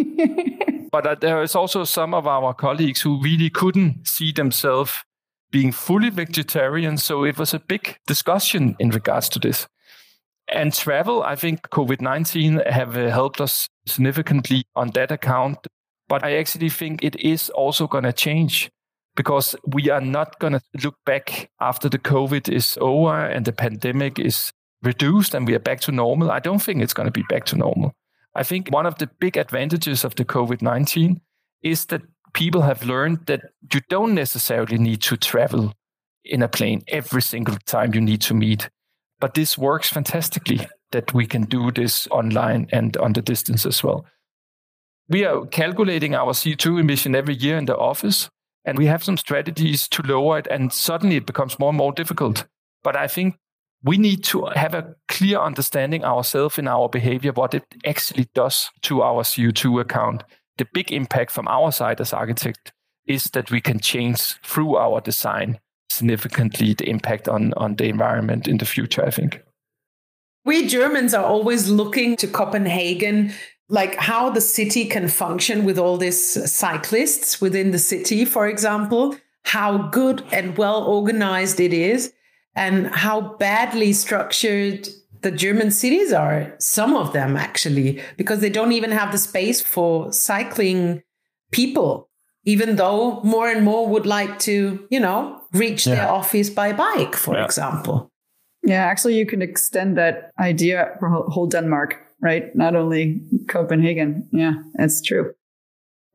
but 0.92 1.06
uh, 1.06 1.16
there 1.20 1.42
is 1.42 1.56
also 1.56 1.84
some 1.84 2.14
of 2.14 2.26
our 2.26 2.54
colleagues 2.54 3.02
who 3.02 3.20
really 3.20 3.50
couldn't 3.50 4.06
see 4.06 4.32
themselves 4.32 4.92
being 5.50 5.72
fully 5.72 6.10
vegetarian. 6.10 6.96
So 6.98 7.24
it 7.24 7.36
was 7.36 7.54
a 7.54 7.58
big 7.58 7.98
discussion 8.06 8.76
in 8.78 8.90
regards 8.90 9.28
to 9.30 9.38
this. 9.38 9.66
And 10.48 10.72
travel, 10.74 11.22
I 11.22 11.36
think 11.36 11.62
COVID 11.70 12.00
19 12.00 12.60
have 12.66 12.96
uh, 12.96 13.08
helped 13.10 13.40
us 13.40 13.68
significantly 13.86 14.64
on 14.76 14.90
that 14.90 15.10
account. 15.10 15.66
But 16.08 16.22
I 16.22 16.36
actually 16.36 16.68
think 16.68 17.02
it 17.02 17.16
is 17.16 17.48
also 17.50 17.86
going 17.86 18.04
to 18.04 18.12
change 18.12 18.70
because 19.16 19.56
we 19.66 19.90
are 19.90 20.00
not 20.00 20.38
going 20.38 20.52
to 20.52 20.60
look 20.82 20.96
back 21.06 21.50
after 21.60 21.88
the 21.88 21.98
COVID 21.98 22.52
is 22.52 22.76
over 22.80 23.24
and 23.24 23.44
the 23.44 23.52
pandemic 23.52 24.18
is 24.18 24.52
reduced 24.82 25.34
and 25.34 25.46
we 25.46 25.54
are 25.54 25.60
back 25.60 25.80
to 25.80 25.92
normal. 25.92 26.30
I 26.30 26.40
don't 26.40 26.62
think 26.62 26.82
it's 26.82 26.92
going 26.92 27.06
to 27.06 27.12
be 27.12 27.24
back 27.28 27.46
to 27.46 27.56
normal. 27.56 27.92
I 28.34 28.42
think 28.42 28.68
one 28.68 28.86
of 28.86 28.98
the 28.98 29.08
big 29.18 29.36
advantages 29.36 30.04
of 30.04 30.16
the 30.16 30.24
COVID 30.24 30.60
19 30.60 31.20
is 31.62 31.86
that 31.86 32.02
people 32.34 32.62
have 32.62 32.84
learned 32.84 33.26
that 33.26 33.42
you 33.72 33.80
don't 33.88 34.14
necessarily 34.14 34.76
need 34.76 35.00
to 35.02 35.16
travel 35.16 35.72
in 36.24 36.42
a 36.42 36.48
plane 36.48 36.82
every 36.88 37.22
single 37.22 37.56
time 37.66 37.94
you 37.94 38.00
need 38.00 38.20
to 38.22 38.34
meet. 38.34 38.68
But 39.24 39.32
this 39.32 39.56
works 39.56 39.88
fantastically 39.88 40.66
that 40.92 41.14
we 41.14 41.24
can 41.26 41.44
do 41.44 41.70
this 41.70 42.06
online 42.08 42.68
and 42.70 42.94
on 42.98 43.14
the 43.14 43.22
distance 43.22 43.64
as 43.64 43.82
well. 43.82 44.04
We 45.08 45.24
are 45.24 45.46
calculating 45.46 46.14
our 46.14 46.34
CO2 46.34 46.78
emission 46.78 47.14
every 47.14 47.34
year 47.34 47.56
in 47.56 47.64
the 47.64 47.74
office, 47.74 48.28
and 48.66 48.76
we 48.76 48.84
have 48.84 49.02
some 49.02 49.16
strategies 49.16 49.88
to 49.88 50.02
lower 50.02 50.40
it, 50.40 50.46
and 50.48 50.70
suddenly 50.70 51.16
it 51.16 51.24
becomes 51.24 51.58
more 51.58 51.70
and 51.70 51.78
more 51.78 51.94
difficult. 51.94 52.44
But 52.82 52.96
I 52.96 53.08
think 53.08 53.36
we 53.82 53.96
need 53.96 54.24
to 54.24 54.44
have 54.56 54.74
a 54.74 54.94
clear 55.08 55.38
understanding 55.38 56.04
ourselves 56.04 56.58
in 56.58 56.68
our 56.68 56.90
behavior, 56.90 57.32
what 57.32 57.54
it 57.54 57.64
actually 57.86 58.28
does 58.34 58.70
to 58.82 59.00
our 59.00 59.22
CO2 59.22 59.80
account. 59.80 60.22
The 60.58 60.66
big 60.74 60.92
impact 60.92 61.30
from 61.30 61.48
our 61.48 61.72
side 61.72 61.98
as 61.98 62.12
architect 62.12 62.74
is 63.06 63.24
that 63.32 63.50
we 63.50 63.62
can 63.62 63.80
change 63.80 64.38
through 64.42 64.76
our 64.76 65.00
design 65.00 65.60
significantly 65.94 66.74
the 66.74 66.88
impact 66.88 67.28
on, 67.28 67.52
on 67.54 67.76
the 67.76 67.84
environment 67.84 68.48
in 68.48 68.58
the 68.58 68.64
future, 68.64 69.04
I 69.04 69.10
think. 69.10 69.42
We 70.44 70.66
Germans 70.66 71.14
are 71.14 71.24
always 71.24 71.70
looking 71.70 72.16
to 72.16 72.26
Copenhagen, 72.26 73.32
like 73.68 73.94
how 73.96 74.30
the 74.30 74.40
city 74.40 74.84
can 74.84 75.08
function 75.08 75.64
with 75.64 75.78
all 75.78 75.96
these 75.96 76.52
cyclists 76.52 77.40
within 77.40 77.70
the 77.70 77.78
city, 77.78 78.24
for 78.24 78.46
example, 78.46 79.16
how 79.44 79.88
good 79.88 80.22
and 80.32 80.56
well 80.58 80.84
organized 80.84 81.60
it 81.60 81.72
is, 81.72 82.12
and 82.54 82.88
how 82.88 83.36
badly 83.38 83.92
structured 83.92 84.88
the 85.22 85.30
German 85.30 85.70
cities 85.70 86.12
are. 86.12 86.54
Some 86.58 86.94
of 86.94 87.14
them, 87.14 87.36
actually, 87.36 88.02
because 88.18 88.40
they 88.40 88.50
don't 88.50 88.72
even 88.72 88.90
have 88.90 89.12
the 89.12 89.18
space 89.18 89.62
for 89.62 90.12
cycling 90.12 91.02
people 91.50 92.10
even 92.44 92.76
though 92.76 93.20
more 93.22 93.48
and 93.48 93.64
more 93.64 93.88
would 93.88 94.06
like 94.06 94.38
to, 94.40 94.86
you 94.90 95.00
know, 95.00 95.40
reach 95.54 95.86
yeah. 95.86 95.94
their 95.94 96.08
office 96.10 96.50
by 96.50 96.72
bike, 96.72 97.16
for 97.16 97.34
yeah. 97.34 97.44
example. 97.44 98.10
Yeah, 98.62 98.84
actually, 98.84 99.18
you 99.18 99.26
can 99.26 99.42
extend 99.42 99.96
that 99.98 100.30
idea 100.40 100.96
for 100.98 101.08
whole 101.08 101.46
Denmark, 101.46 101.96
right? 102.22 102.54
Not 102.56 102.74
only 102.74 103.20
Copenhagen. 103.48 104.28
Yeah, 104.32 104.54
that's 104.74 105.02
true. 105.02 105.34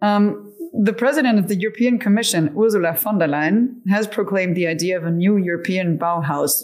Um, 0.02 0.54
the 0.73 0.93
president 0.93 1.39
of 1.39 1.47
the 1.47 1.56
European 1.56 1.99
Commission, 1.99 2.56
Ursula 2.58 2.93
von 2.93 3.19
der 3.19 3.28
Leyen, 3.28 3.82
has 3.89 4.08
proclaimed 4.08 4.56
the 4.56 4.67
idea 4.67 4.97
of 4.97 5.06
a 5.06 5.12
new 5.12 5.38
European 5.38 5.97
Bauhaus. 5.97 6.63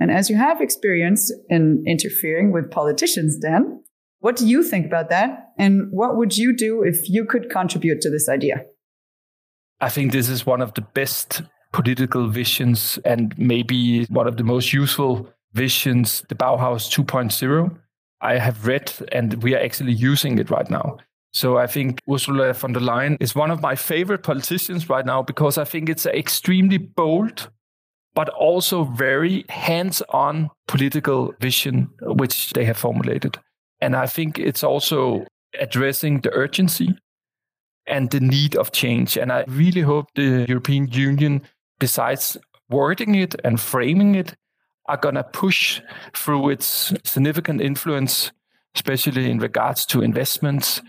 And 0.00 0.10
as 0.10 0.30
you 0.30 0.36
have 0.36 0.60
experience 0.60 1.32
in 1.48 1.84
interfering 1.86 2.52
with 2.52 2.70
politicians, 2.70 3.38
Dan, 3.38 3.82
what 4.20 4.36
do 4.36 4.46
you 4.46 4.62
think 4.62 4.86
about 4.86 5.10
that? 5.10 5.50
And 5.58 5.88
what 5.90 6.16
would 6.16 6.36
you 6.36 6.56
do 6.56 6.82
if 6.82 7.08
you 7.08 7.24
could 7.24 7.50
contribute 7.50 8.00
to 8.02 8.10
this 8.10 8.28
idea? 8.28 8.64
I 9.80 9.88
think 9.88 10.12
this 10.12 10.28
is 10.28 10.46
one 10.46 10.60
of 10.60 10.74
the 10.74 10.80
best 10.80 11.42
political 11.72 12.28
visions 12.28 12.98
and 13.04 13.36
maybe 13.38 14.04
one 14.06 14.26
of 14.26 14.36
the 14.36 14.44
most 14.44 14.72
useful 14.72 15.28
visions, 15.52 16.22
the 16.28 16.34
Bauhaus 16.34 16.88
2.0. 16.90 17.76
I 18.20 18.38
have 18.38 18.66
read 18.66 18.92
and 19.12 19.42
we 19.42 19.54
are 19.54 19.60
actually 19.60 19.92
using 19.92 20.38
it 20.38 20.50
right 20.50 20.68
now. 20.70 20.98
So 21.32 21.58
I 21.58 21.66
think 21.66 22.00
Ursula 22.10 22.54
von 22.54 22.72
der 22.72 22.80
Leyen 22.80 23.16
is 23.20 23.34
one 23.34 23.50
of 23.50 23.60
my 23.60 23.76
favorite 23.76 24.22
politicians 24.22 24.88
right 24.88 25.04
now 25.04 25.22
because 25.22 25.58
I 25.58 25.64
think 25.64 25.88
it's 25.88 26.06
an 26.06 26.14
extremely 26.14 26.78
bold, 26.78 27.50
but 28.14 28.28
also 28.30 28.84
very 28.84 29.44
hands 29.48 30.02
on 30.08 30.50
political 30.66 31.34
vision 31.40 31.90
which 32.00 32.50
they 32.54 32.64
have 32.64 32.78
formulated. 32.78 33.38
And 33.80 33.94
I 33.94 34.06
think 34.06 34.38
it's 34.38 34.64
also 34.64 35.26
addressing 35.60 36.22
the 36.22 36.32
urgency 36.32 36.96
and 37.86 38.10
the 38.10 38.20
need 38.20 38.56
of 38.56 38.72
change. 38.72 39.16
And 39.16 39.32
I 39.32 39.44
really 39.48 39.82
hope 39.82 40.06
the 40.14 40.46
European 40.48 40.88
Union, 40.88 41.42
besides 41.78 42.36
wording 42.68 43.14
it 43.14 43.34
and 43.44 43.60
framing 43.60 44.14
it, 44.14 44.34
are 44.86 44.96
going 44.96 45.14
to 45.14 45.24
push 45.24 45.80
through 46.14 46.48
its 46.48 46.92
significant 47.04 47.60
influence, 47.60 48.32
especially 48.74 49.30
in 49.30 49.38
regards 49.38 49.84
to 49.86 50.02
investments, 50.02 50.80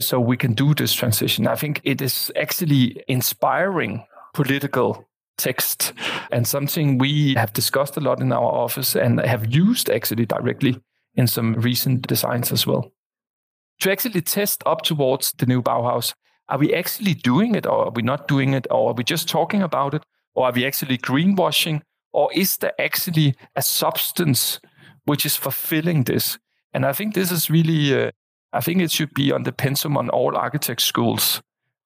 so 0.00 0.20
we 0.20 0.36
can 0.36 0.52
do 0.52 0.74
this 0.74 0.94
transition. 0.94 1.48
I 1.48 1.56
think 1.56 1.80
it 1.82 2.00
is 2.00 2.30
actually 2.36 3.02
inspiring 3.08 4.04
political 4.32 5.08
text 5.36 5.92
and 6.30 6.46
something 6.46 6.98
we 6.98 7.34
have 7.34 7.52
discussed 7.52 7.96
a 7.96 8.00
lot 8.00 8.20
in 8.20 8.32
our 8.32 8.42
office 8.42 8.94
and 8.94 9.20
have 9.20 9.52
used 9.52 9.90
actually 9.90 10.26
directly 10.26 10.80
in 11.14 11.26
some 11.26 11.54
recent 11.54 12.06
designs 12.06 12.52
as 12.52 12.66
well. 12.66 12.92
To 13.80 13.90
actually 13.90 14.20
test 14.22 14.62
up 14.66 14.82
towards 14.82 15.32
the 15.32 15.46
new 15.46 15.62
Bauhaus, 15.62 16.14
are 16.48 16.58
we 16.58 16.74
actually 16.74 17.14
doing 17.14 17.54
it 17.54 17.66
or 17.66 17.86
are 17.86 17.90
we 17.90 18.02
not 18.02 18.28
doing 18.28 18.52
it 18.52 18.66
or 18.70 18.90
are 18.90 18.94
we 18.94 19.04
just 19.04 19.28
talking 19.28 19.62
about 19.62 19.94
it 19.94 20.04
or 20.38 20.46
are 20.46 20.52
we 20.52 20.64
actually 20.64 20.98
greenwashing? 20.98 21.82
Or 22.12 22.30
is 22.32 22.56
there 22.58 22.80
actually 22.80 23.34
a 23.56 23.62
substance 23.62 24.60
which 25.04 25.26
is 25.26 25.36
fulfilling 25.36 26.04
this? 26.04 26.38
And 26.72 26.86
i 26.86 26.92
think 26.92 27.14
this 27.14 27.32
is 27.32 27.50
really 27.50 27.82
uh, 27.94 28.10
i 28.52 28.60
think 28.60 28.82
it 28.82 28.92
should 28.92 29.12
be 29.14 29.32
on 29.32 29.42
the 29.44 29.52
pensum 29.52 29.96
on 29.96 30.10
all 30.10 30.36
architect 30.36 30.82
schools 30.82 31.42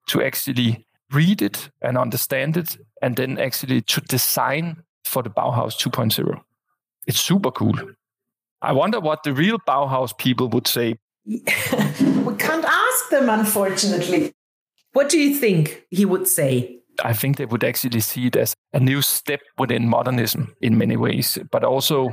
to 0.09 0.21
actually 0.21 0.85
read 1.13 1.41
it 1.41 1.71
and 1.81 1.97
understand 1.97 2.57
it 2.57 2.77
and 3.01 3.17
then 3.17 3.39
actually 3.39 3.81
to 3.81 4.01
design 4.01 4.83
for 5.05 5.23
the 5.23 5.31
bauhaus 5.31 5.77
2.0 5.77 6.43
it's 7.07 7.21
super 7.21 7.51
cool. 7.51 7.75
I 8.61 8.73
wonder 8.73 9.01
what 9.01 9.23
the 9.23 9.33
real 9.33 9.59
bauhaus 9.59 10.17
people 10.17 10.49
would 10.51 10.67
say. 10.67 10.99
We 11.27 12.35
can't 12.39 12.65
ask 12.65 13.11
them 13.11 13.29
unfortunately. 13.29 14.33
What 14.93 15.09
do 15.09 15.19
you 15.19 15.35
think 15.35 15.85
he 15.91 16.05
would 16.05 16.29
say? 16.29 16.82
I 17.03 17.13
think 17.13 17.37
they 17.37 17.47
would 17.47 17.65
actually 17.65 18.01
see 18.01 18.27
it 18.27 18.37
as 18.37 18.55
a 18.73 18.81
new 18.81 19.03
step 19.03 19.41
within 19.59 19.89
modernism 19.89 20.55
in 20.61 20.79
many 20.79 20.97
ways, 20.97 21.39
but 21.51 21.65
also 21.65 22.11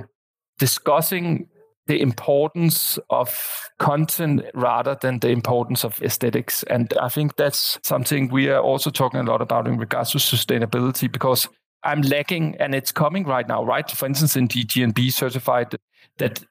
discussing 0.58 1.48
the 1.88 2.02
importance 2.02 3.00
of 3.10 3.70
content 3.80 4.44
rather 4.54 4.96
than 5.02 5.20
the 5.20 5.30
importance 5.30 5.84
of 5.84 6.02
aesthetics. 6.04 6.63
And 6.63 6.94
I 7.02 7.10
think 7.10 7.36
that's 7.36 7.80
something 7.84 8.30
we 8.30 8.48
are 8.50 8.62
also 8.62 8.92
talking 8.92 9.20
a 9.20 9.24
lot 9.24 9.42
about 9.42 9.68
in 9.68 9.78
regards 9.78 10.12
to 10.12 10.20
sustainability 10.20 11.12
because 11.12 11.48
I'm 11.84 12.02
lacking, 12.02 12.58
and 12.60 12.76
it's 12.76 12.92
coming 12.92 13.26
right 13.26 13.48
now, 13.48 13.63
right? 13.63 13.89
For 13.89 14.06
instance, 14.06 14.36
in 14.36 14.48
DGNB 14.48 15.12
certified 15.13 15.76
that 16.18 16.44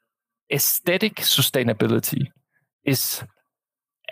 aesthetic 0.51 1.17
sustainability 1.17 2.29
is 2.85 3.23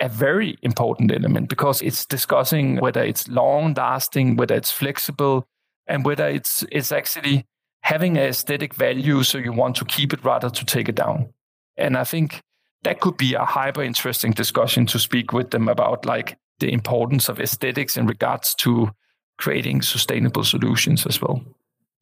a 0.01 0.09
very 0.09 0.59
important 0.63 1.13
element 1.13 1.49
because 1.49 1.81
it's 1.83 2.05
discussing 2.05 2.77
whether 2.77 3.03
it's 3.03 3.29
long 3.29 3.75
lasting, 3.75 4.37
whether 4.37 4.55
it's 4.55 4.71
flexible, 4.71 5.47
and 5.87 6.05
whether 6.05 6.29
it's 6.29 6.65
it's 6.71 6.93
actually 6.93 7.47
having 7.83 8.17
an 8.17 8.25
aesthetic 8.25 8.75
value 8.75 9.23
so 9.23 9.39
you 9.39 9.53
want 9.53 9.77
to 9.77 9.85
keep 9.85 10.13
it 10.13 10.25
rather 10.25 10.51
to 10.51 10.65
take 10.65 10.89
it 10.89 10.97
down. 10.97 11.33
And 11.77 11.97
I 11.97 12.05
think 12.05 12.43
that 12.83 13.01
could 13.01 13.17
be 13.17 13.35
a 13.35 13.45
hyper 13.45 13.83
interesting 13.83 14.33
discussion 14.33 14.87
to 14.87 14.99
speak 14.99 15.33
with 15.33 15.51
them 15.51 15.69
about 15.69 16.05
like 16.05 16.37
the 16.59 16.73
importance 16.73 17.29
of 17.29 17.41
aesthetics 17.41 17.97
in 17.97 18.07
regards 18.07 18.55
to 18.57 18.91
creating 19.39 19.83
sustainable 19.83 20.45
solutions 20.45 21.07
as 21.07 21.21
well. 21.21 21.43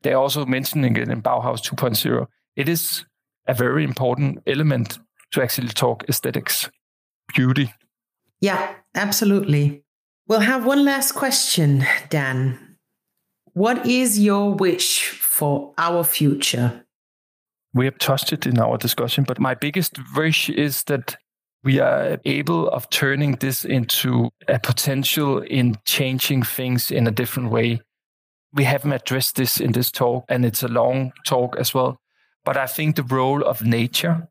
They're 0.03 0.19
also 0.19 0.47
mentioning 0.47 0.97
it 0.97 1.09
in 1.09 1.23
Bauhaus 1.23 1.63
2.0. 1.63 2.27
It 2.57 2.69
is 2.69 3.05
a 3.47 3.55
very 3.55 3.85
important 3.85 4.43
element 4.47 4.99
to 5.33 5.43
actually 5.43 5.69
talk 5.69 6.05
aesthetics, 6.09 6.71
beauty, 7.35 7.73
yeah, 8.45 8.75
absolutely. 8.95 9.83
We'll 10.29 10.41
have 10.41 10.67
one 10.67 10.85
last 10.85 11.13
question, 11.13 11.87
Dan. 12.11 12.77
What 13.55 13.87
is 13.87 14.19
your 14.19 14.53
wish 14.53 15.09
for 15.09 15.73
our 15.79 16.05
future? 16.05 16.85
We 17.73 17.87
have 17.87 17.97
touched 17.97 18.35
it 18.35 18.47
in 18.47 18.59
our 18.59 18.77
discussion, 18.77 19.25
but 19.25 19.41
my 19.41 19.55
biggest 19.55 19.99
wish 20.15 20.51
is 20.51 20.85
that 20.85 21.17
we 21.63 21.81
are 21.81 22.19
able 22.27 22.69
of 22.69 22.91
turning 22.91 23.37
this 23.37 23.65
into 23.65 24.29
a 24.47 24.59
potential 24.59 25.39
in 25.39 25.77
changing 25.87 26.43
things 26.43 26.91
in 26.91 27.07
a 27.07 27.11
different 27.11 27.51
way. 27.51 27.81
We 28.53 28.65
haven't 28.65 28.93
addressed 28.93 29.37
this 29.37 29.59
in 29.59 29.73
this 29.73 29.91
talk, 29.91 30.27
and 30.29 30.45
it's 30.45 30.63
a 30.63 30.69
long 30.69 31.13
talk 31.27 31.57
as 31.57 31.73
well. 31.73 31.99
But 32.45 32.59
I 32.59 32.67
think 32.67 32.97
the 32.97 33.05
role 33.05 33.43
of 33.43 33.63
nature. 33.63 34.29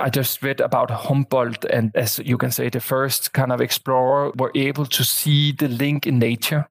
I 0.00 0.08
just 0.08 0.42
read 0.42 0.60
about 0.60 0.90
Humboldt, 0.90 1.66
and 1.66 1.94
as 1.94 2.18
you 2.20 2.38
can 2.38 2.50
say, 2.50 2.70
the 2.70 2.80
first 2.80 3.34
kind 3.34 3.52
of 3.52 3.60
explorer 3.60 4.32
were 4.34 4.50
able 4.54 4.86
to 4.86 5.04
see 5.04 5.52
the 5.52 5.68
link 5.68 6.06
in 6.06 6.18
nature 6.18 6.68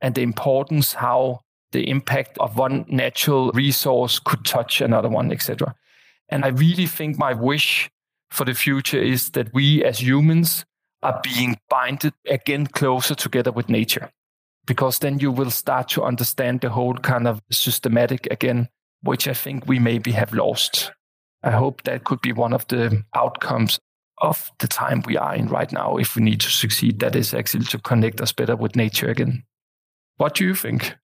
and 0.00 0.14
the 0.14 0.22
importance 0.22 0.94
how 0.94 1.40
the 1.72 1.88
impact 1.88 2.38
of 2.38 2.56
one 2.56 2.86
natural 2.88 3.50
resource 3.52 4.18
could 4.18 4.44
touch 4.44 4.80
another 4.80 5.08
one, 5.08 5.30
etc. 5.32 5.74
And 6.30 6.44
I 6.44 6.48
really 6.48 6.86
think 6.86 7.18
my 7.18 7.34
wish 7.34 7.90
for 8.30 8.46
the 8.46 8.54
future 8.54 9.00
is 9.00 9.30
that 9.30 9.52
we 9.52 9.84
as 9.84 10.00
humans 10.00 10.64
are 11.02 11.20
being 11.22 11.58
binded 11.68 12.14
again 12.26 12.66
closer 12.66 13.14
together 13.14 13.52
with 13.52 13.68
nature. 13.68 14.10
Because 14.66 14.98
then 14.98 15.18
you 15.18 15.30
will 15.30 15.50
start 15.50 15.88
to 15.90 16.04
understand 16.04 16.60
the 16.62 16.70
whole 16.70 16.94
kind 16.94 17.28
of 17.28 17.42
systematic 17.50 18.28
again, 18.30 18.68
which 19.02 19.28
I 19.28 19.34
think 19.34 19.66
we 19.66 19.78
maybe 19.78 20.12
have 20.12 20.32
lost. 20.32 20.92
I 21.42 21.50
hope 21.50 21.82
that 21.82 22.04
could 22.04 22.20
be 22.20 22.32
one 22.32 22.52
of 22.52 22.66
the 22.68 23.02
outcomes 23.14 23.78
of 24.18 24.52
the 24.58 24.68
time 24.68 25.02
we 25.06 25.16
are 25.16 25.34
in 25.34 25.48
right 25.48 25.70
now 25.72 25.96
if 25.96 26.14
we 26.14 26.22
need 26.22 26.40
to 26.40 26.50
succeed. 26.50 27.00
That 27.00 27.16
is 27.16 27.34
actually 27.34 27.64
to 27.66 27.78
connect 27.78 28.20
us 28.20 28.32
better 28.32 28.56
with 28.56 28.76
nature 28.76 29.10
again. 29.10 29.44
What 30.16 30.34
do 30.36 30.44
you 30.44 30.54
think? 30.54 30.94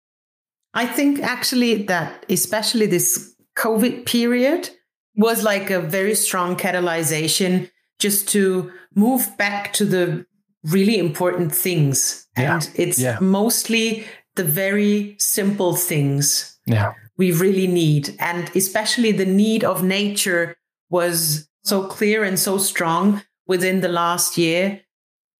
I 0.74 0.86
think 0.86 1.20
actually 1.20 1.82
that, 1.84 2.24
especially 2.28 2.86
this 2.86 3.34
COVID 3.56 4.06
period, 4.06 4.70
was 5.16 5.42
like 5.42 5.70
a 5.70 5.80
very 5.80 6.14
strong 6.14 6.56
catalyzation 6.56 7.70
just 7.98 8.28
to 8.28 8.70
move 8.94 9.36
back 9.36 9.72
to 9.72 9.84
the 9.84 10.24
really 10.62 10.98
important 10.98 11.52
things. 11.52 12.28
Yeah. 12.36 12.54
And 12.54 12.70
it's 12.76 13.00
yeah. 13.00 13.18
mostly 13.20 14.04
the 14.36 14.44
very 14.44 15.16
simple 15.18 15.74
things 15.74 16.58
yeah. 16.68 16.92
We 17.18 17.32
really 17.32 17.66
need. 17.66 18.14
And 18.18 18.50
especially 18.56 19.12
the 19.12 19.26
need 19.26 19.64
of 19.64 19.82
nature 19.82 20.56
was 20.88 21.48
so 21.64 21.86
clear 21.86 22.24
and 22.24 22.38
so 22.38 22.56
strong 22.56 23.22
within 23.46 23.80
the 23.80 23.88
last 23.88 24.38
year. 24.38 24.80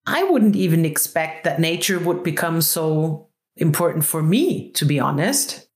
I 0.06 0.24
wouldn't 0.24 0.56
even 0.56 0.84
expect 0.84 1.44
that 1.44 1.60
nature 1.60 1.98
would 1.98 2.22
become 2.22 2.60
so 2.60 3.28
important 3.56 4.04
for 4.04 4.22
me, 4.22 4.70
to 4.72 4.84
be 4.84 4.98
honest. 4.98 5.68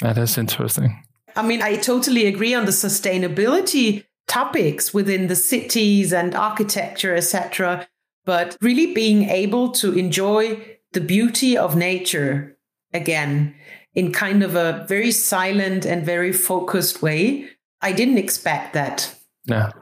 That 0.00 0.18
is 0.18 0.38
interesting. 0.38 1.02
I 1.34 1.42
mean, 1.42 1.62
I 1.62 1.76
totally 1.76 2.26
agree 2.26 2.54
on 2.54 2.64
the 2.64 2.72
sustainability 2.72 4.04
topics 4.26 4.92
within 4.92 5.28
the 5.28 5.36
cities 5.36 6.12
and 6.12 6.34
architecture, 6.34 7.14
etc. 7.14 7.88
But 8.24 8.56
really 8.60 8.92
being 8.92 9.24
able 9.24 9.70
to 9.72 9.96
enjoy 9.96 10.78
the 10.92 11.00
beauty 11.00 11.56
of 11.56 11.76
nature 11.76 12.56
again 12.92 13.54
in 13.98 14.12
kind 14.12 14.44
of 14.44 14.54
a 14.54 14.84
very 14.86 15.10
silent 15.10 15.84
and 15.84 16.06
very 16.06 16.32
focused 16.32 17.02
way. 17.02 17.48
I 17.82 17.90
didn't 17.90 18.18
expect 18.18 18.72
that. 18.74 19.12
Yeah. 19.44 19.72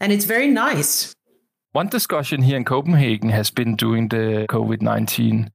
And 0.00 0.10
it's 0.10 0.24
very 0.24 0.48
nice. 0.48 1.14
One 1.72 1.88
discussion 1.88 2.40
here 2.40 2.56
in 2.56 2.64
Copenhagen 2.64 3.28
has 3.28 3.50
been 3.50 3.76
during 3.76 4.08
the 4.08 4.46
COVID 4.48 4.80
19 4.80 5.50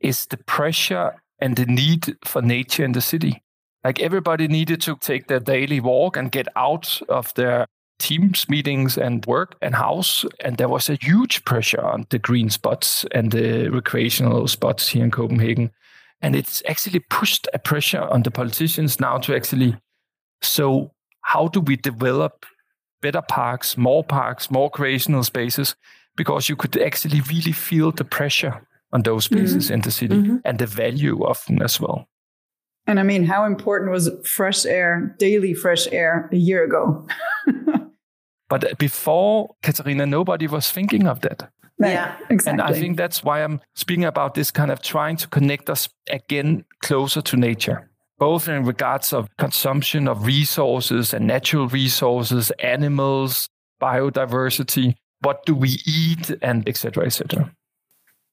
is 0.00 0.26
the 0.26 0.36
pressure 0.36 1.14
and 1.38 1.56
the 1.56 1.64
need 1.64 2.18
for 2.22 2.42
nature 2.42 2.84
in 2.84 2.92
the 2.92 3.00
city. 3.00 3.42
Like 3.82 3.98
everybody 3.98 4.46
needed 4.46 4.82
to 4.82 4.96
take 4.96 5.28
their 5.28 5.40
daily 5.40 5.80
walk 5.80 6.18
and 6.18 6.30
get 6.30 6.48
out 6.54 7.00
of 7.08 7.32
their 7.32 7.66
teams 7.98 8.46
meetings 8.50 8.98
and 8.98 9.24
work 9.24 9.56
and 9.62 9.74
house. 9.74 10.26
And 10.40 10.58
there 10.58 10.68
was 10.68 10.90
a 10.90 10.98
huge 11.00 11.42
pressure 11.46 11.80
on 11.80 12.04
the 12.10 12.18
green 12.18 12.50
spots 12.50 13.06
and 13.12 13.32
the 13.32 13.70
recreational 13.70 14.48
spots 14.48 14.88
here 14.88 15.04
in 15.04 15.10
Copenhagen. 15.10 15.70
And 16.20 16.34
it's 16.34 16.62
actually 16.68 16.98
pushed 16.98 17.46
a 17.54 17.58
pressure 17.58 18.02
on 18.02 18.22
the 18.22 18.30
politicians 18.30 18.98
now 18.98 19.18
to 19.18 19.34
actually 19.34 19.76
so 20.40 20.92
how 21.22 21.48
do 21.48 21.60
we 21.60 21.76
develop 21.76 22.46
better 23.02 23.22
parks, 23.22 23.76
more 23.76 24.04
parks, 24.04 24.50
more 24.50 24.66
recreational 24.66 25.22
spaces? 25.24 25.76
Because 26.16 26.48
you 26.48 26.56
could 26.56 26.76
actually 26.78 27.20
really 27.22 27.52
feel 27.52 27.92
the 27.92 28.04
pressure 28.04 28.66
on 28.92 29.02
those 29.02 29.24
spaces 29.24 29.66
mm-hmm. 29.66 29.74
in 29.74 29.80
the 29.82 29.90
city 29.90 30.16
mm-hmm. 30.16 30.36
and 30.44 30.58
the 30.58 30.66
value 30.66 31.24
of 31.24 31.44
them 31.46 31.62
as 31.62 31.80
well. 31.80 32.08
And 32.86 32.98
I 32.98 33.02
mean, 33.02 33.24
how 33.24 33.44
important 33.44 33.90
was 33.92 34.10
fresh 34.24 34.64
air, 34.64 35.14
daily 35.18 35.52
fresh 35.52 35.86
air, 35.92 36.28
a 36.32 36.36
year 36.36 36.64
ago? 36.64 37.06
but 38.48 38.78
before 38.78 39.54
Katarina, 39.62 40.06
nobody 40.06 40.46
was 40.46 40.70
thinking 40.70 41.06
of 41.06 41.20
that. 41.20 41.50
Yeah, 41.78 42.16
exactly. 42.28 42.50
And 42.50 42.62
I 42.62 42.78
think 42.78 42.96
that's 42.96 43.22
why 43.22 43.42
I'm 43.42 43.60
speaking 43.74 44.04
about 44.04 44.34
this 44.34 44.50
kind 44.50 44.70
of 44.70 44.82
trying 44.82 45.16
to 45.18 45.28
connect 45.28 45.70
us 45.70 45.88
again 46.10 46.64
closer 46.82 47.22
to 47.22 47.36
nature, 47.36 47.88
both 48.18 48.48
in 48.48 48.64
regards 48.64 49.12
of 49.12 49.28
consumption 49.36 50.08
of 50.08 50.26
resources 50.26 51.14
and 51.14 51.26
natural 51.26 51.68
resources, 51.68 52.50
animals, 52.58 53.48
biodiversity, 53.80 54.96
what 55.20 55.44
do 55.46 55.54
we 55.54 55.80
eat, 55.86 56.30
and 56.42 56.68
etc. 56.68 57.06
etc. 57.06 57.52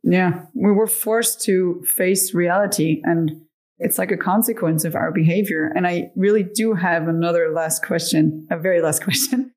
Yeah, 0.04 0.46
we 0.54 0.72
were 0.72 0.88
forced 0.88 1.42
to 1.44 1.84
face 1.84 2.34
reality 2.34 3.02
and 3.04 3.42
it's 3.78 3.98
like 3.98 4.12
a 4.12 4.18
consequence 4.18 4.86
of 4.86 4.96
our 4.96 5.12
behavior. 5.12 5.72
And 5.76 5.86
I 5.86 6.12
really 6.16 6.44
do 6.44 6.74
have 6.76 7.08
another 7.08 7.52
last 7.52 7.84
question, 7.84 8.48
a 8.50 8.58
very 8.58 8.82
last 8.82 9.04
question 9.04 9.52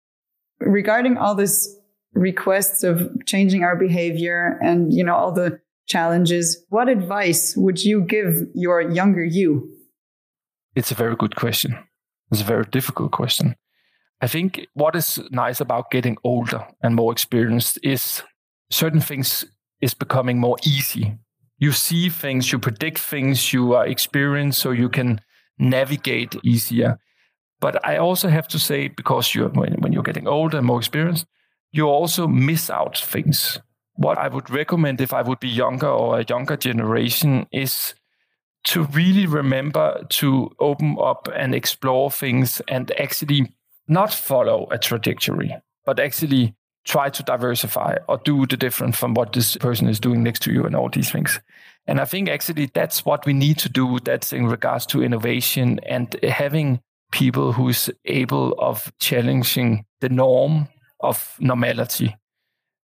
regarding 0.60 1.16
all 1.16 1.34
this 1.34 1.77
requests 2.18 2.82
of 2.82 3.10
changing 3.26 3.62
our 3.62 3.76
behavior 3.76 4.58
and, 4.62 4.92
you 4.92 5.04
know, 5.04 5.14
all 5.14 5.32
the 5.32 5.60
challenges. 5.86 6.64
What 6.68 6.88
advice 6.88 7.56
would 7.56 7.82
you 7.82 8.02
give 8.02 8.46
your 8.54 8.80
younger 8.80 9.24
you? 9.24 9.70
It's 10.74 10.90
a 10.90 10.94
very 10.94 11.16
good 11.16 11.36
question. 11.36 11.78
It's 12.30 12.42
a 12.42 12.44
very 12.44 12.64
difficult 12.64 13.12
question. 13.12 13.56
I 14.20 14.26
think 14.26 14.66
what 14.74 14.96
is 14.96 15.18
nice 15.30 15.60
about 15.60 15.90
getting 15.90 16.16
older 16.24 16.66
and 16.82 16.94
more 16.94 17.12
experienced 17.12 17.78
is 17.82 18.22
certain 18.70 19.00
things 19.00 19.44
is 19.80 19.94
becoming 19.94 20.38
more 20.38 20.56
easy 20.66 21.18
you 21.58 21.72
see 21.72 22.08
things, 22.08 22.52
you 22.52 22.58
predict 22.58 22.98
things, 22.98 23.52
you 23.52 23.74
are 23.74 23.86
experienced, 23.86 24.60
so 24.60 24.70
you 24.70 24.88
can 24.88 25.20
navigate 25.58 26.36
easier. 26.44 26.98
But 27.60 27.84
I 27.84 27.96
also 27.96 28.28
have 28.28 28.46
to 28.48 28.58
say, 28.58 28.88
because 28.88 29.34
you're 29.34 29.48
when, 29.48 29.74
when 29.80 29.92
you're 29.92 30.04
getting 30.04 30.28
older 30.28 30.58
and 30.58 30.66
more 30.66 30.78
experienced, 30.78 31.26
you 31.72 31.86
also 31.86 32.26
miss 32.26 32.70
out 32.70 32.98
things. 32.98 33.58
What 33.94 34.18
I 34.18 34.28
would 34.28 34.50
recommend 34.50 35.00
if 35.00 35.12
I 35.12 35.22
would 35.22 35.40
be 35.40 35.48
younger 35.48 35.88
or 35.88 36.20
a 36.20 36.24
younger 36.28 36.56
generation 36.56 37.46
is 37.52 37.94
to 38.64 38.84
really 38.84 39.26
remember 39.26 40.04
to 40.08 40.50
open 40.60 40.96
up 41.00 41.28
and 41.34 41.54
explore 41.54 42.10
things 42.10 42.60
and 42.68 42.90
actually 43.00 43.52
not 43.86 44.12
follow 44.12 44.68
a 44.70 44.78
trajectory, 44.78 45.56
but 45.84 45.98
actually 45.98 46.54
try 46.84 47.10
to 47.10 47.22
diversify 47.22 47.96
or 48.08 48.18
do 48.18 48.46
the 48.46 48.56
different 48.56 48.96
from 48.96 49.14
what 49.14 49.32
this 49.32 49.56
person 49.56 49.88
is 49.88 50.00
doing 50.00 50.22
next 50.22 50.42
to 50.42 50.52
you 50.52 50.64
and 50.64 50.74
all 50.74 50.88
these 50.88 51.10
things. 51.10 51.40
And 51.86 52.00
I 52.00 52.04
think 52.04 52.28
actually 52.28 52.70
that's 52.72 53.04
what 53.04 53.26
we 53.26 53.32
need 53.32 53.58
to 53.58 53.68
do. 53.68 53.98
That's 54.00 54.32
in 54.32 54.46
regards 54.46 54.86
to 54.86 55.02
innovation 55.02 55.80
and 55.86 56.14
having 56.22 56.80
people 57.10 57.52
who's 57.52 57.90
able 58.04 58.52
of 58.58 58.92
challenging 59.00 59.86
the 60.00 60.08
norm 60.08 60.68
of 61.00 61.36
normality. 61.38 62.16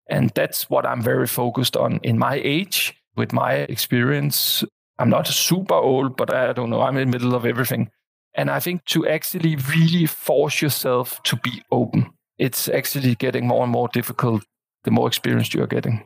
And 0.08 0.30
that's 0.34 0.68
what 0.68 0.86
I'm 0.86 1.02
very 1.02 1.26
focused 1.26 1.76
on 1.76 2.00
in 2.02 2.18
my 2.18 2.40
age, 2.42 2.94
with 3.16 3.32
my 3.32 3.52
experience. 3.54 4.64
I'm 4.98 5.10
not 5.10 5.26
super 5.26 5.74
old, 5.74 6.16
but 6.16 6.34
I 6.34 6.52
don't 6.52 6.70
know, 6.70 6.82
I'm 6.82 6.96
in 6.96 7.10
the 7.10 7.18
middle 7.18 7.34
of 7.34 7.46
everything. 7.46 7.90
And 8.34 8.50
I 8.50 8.60
think 8.60 8.84
to 8.86 9.08
actually 9.08 9.56
really 9.56 10.06
force 10.06 10.62
yourself 10.62 11.22
to 11.24 11.36
be 11.36 11.62
open 11.72 12.12
it's 12.40 12.68
actually 12.68 13.14
getting 13.14 13.46
more 13.46 13.62
and 13.62 13.70
more 13.70 13.88
difficult 13.92 14.42
the 14.84 14.90
more 14.90 15.06
experienced 15.06 15.52
you 15.52 15.62
are 15.62 15.66
getting. 15.66 16.02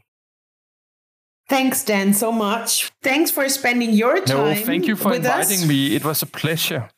Thanks, 1.49 1.85
Dan, 1.85 2.13
so 2.13 2.33
much. 2.33 2.91
Thanks 3.03 3.31
for 3.31 3.49
spending 3.49 3.91
your 3.91 4.21
time. 4.25 4.55
No, 4.55 4.55
thank 4.55 4.87
you 4.87 4.97
for 4.97 5.15
inviting 5.15 5.59
us. 5.59 5.67
me. 5.67 5.95
It 5.95 6.05
was 6.05 6.23
a 6.23 6.27
pleasure. 6.27 6.89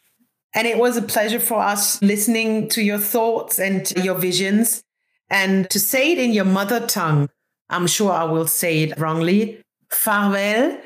And 0.55 0.67
it 0.67 0.79
was 0.79 0.97
a 0.97 1.03
pleasure 1.03 1.41
for 1.41 1.61
us 1.61 2.01
listening 2.01 2.69
to 2.71 2.83
your 2.83 2.99
thoughts 2.99 3.59
and 3.59 3.93
your 4.03 4.15
visions. 4.15 4.83
And 5.31 5.69
to 5.71 5.81
say 5.81 6.13
it 6.13 6.19
in 6.19 6.33
your 6.33 6.45
mother 6.45 6.87
tongue, 6.87 7.29
I'm 7.69 7.87
sure 7.87 8.13
I 8.13 8.25
will 8.25 8.47
say 8.47 8.85
it 8.85 8.99
wrongly. 8.99 9.61
Farewell 9.91 10.79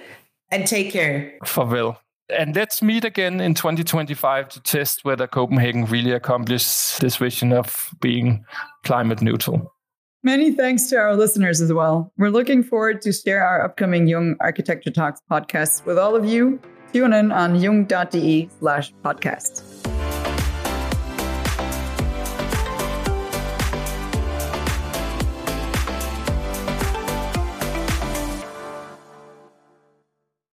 and 0.50 0.66
take 0.66 0.92
care. 0.92 1.38
Farewell. 1.44 2.00
And 2.30 2.54
let's 2.54 2.80
meet 2.80 3.04
again 3.04 3.40
in 3.40 3.54
2025 3.54 4.48
to 4.50 4.60
test 4.60 5.04
whether 5.04 5.26
Copenhagen 5.26 5.84
really 5.86 6.12
accomplished 6.12 7.00
this 7.00 7.16
vision 7.16 7.52
of 7.52 7.90
being 8.00 8.44
climate 8.84 9.20
neutral. 9.20 9.74
Many 10.22 10.52
thanks 10.52 10.88
to 10.90 10.96
our 10.96 11.16
listeners 11.16 11.60
as 11.60 11.72
well. 11.72 12.12
We're 12.18 12.30
looking 12.30 12.62
forward 12.62 13.00
to 13.02 13.12
share 13.12 13.42
our 13.42 13.64
upcoming 13.64 14.06
Jung 14.06 14.36
Architecture 14.40 14.90
Talks 14.90 15.20
podcast 15.30 15.86
with 15.86 15.98
all 15.98 16.14
of 16.14 16.24
you. 16.24 16.60
Tune 16.92 17.12
in 17.12 17.32
on 17.32 17.56
jung.de 17.56 18.48
slash 18.58 18.92
podcast. 19.02 19.69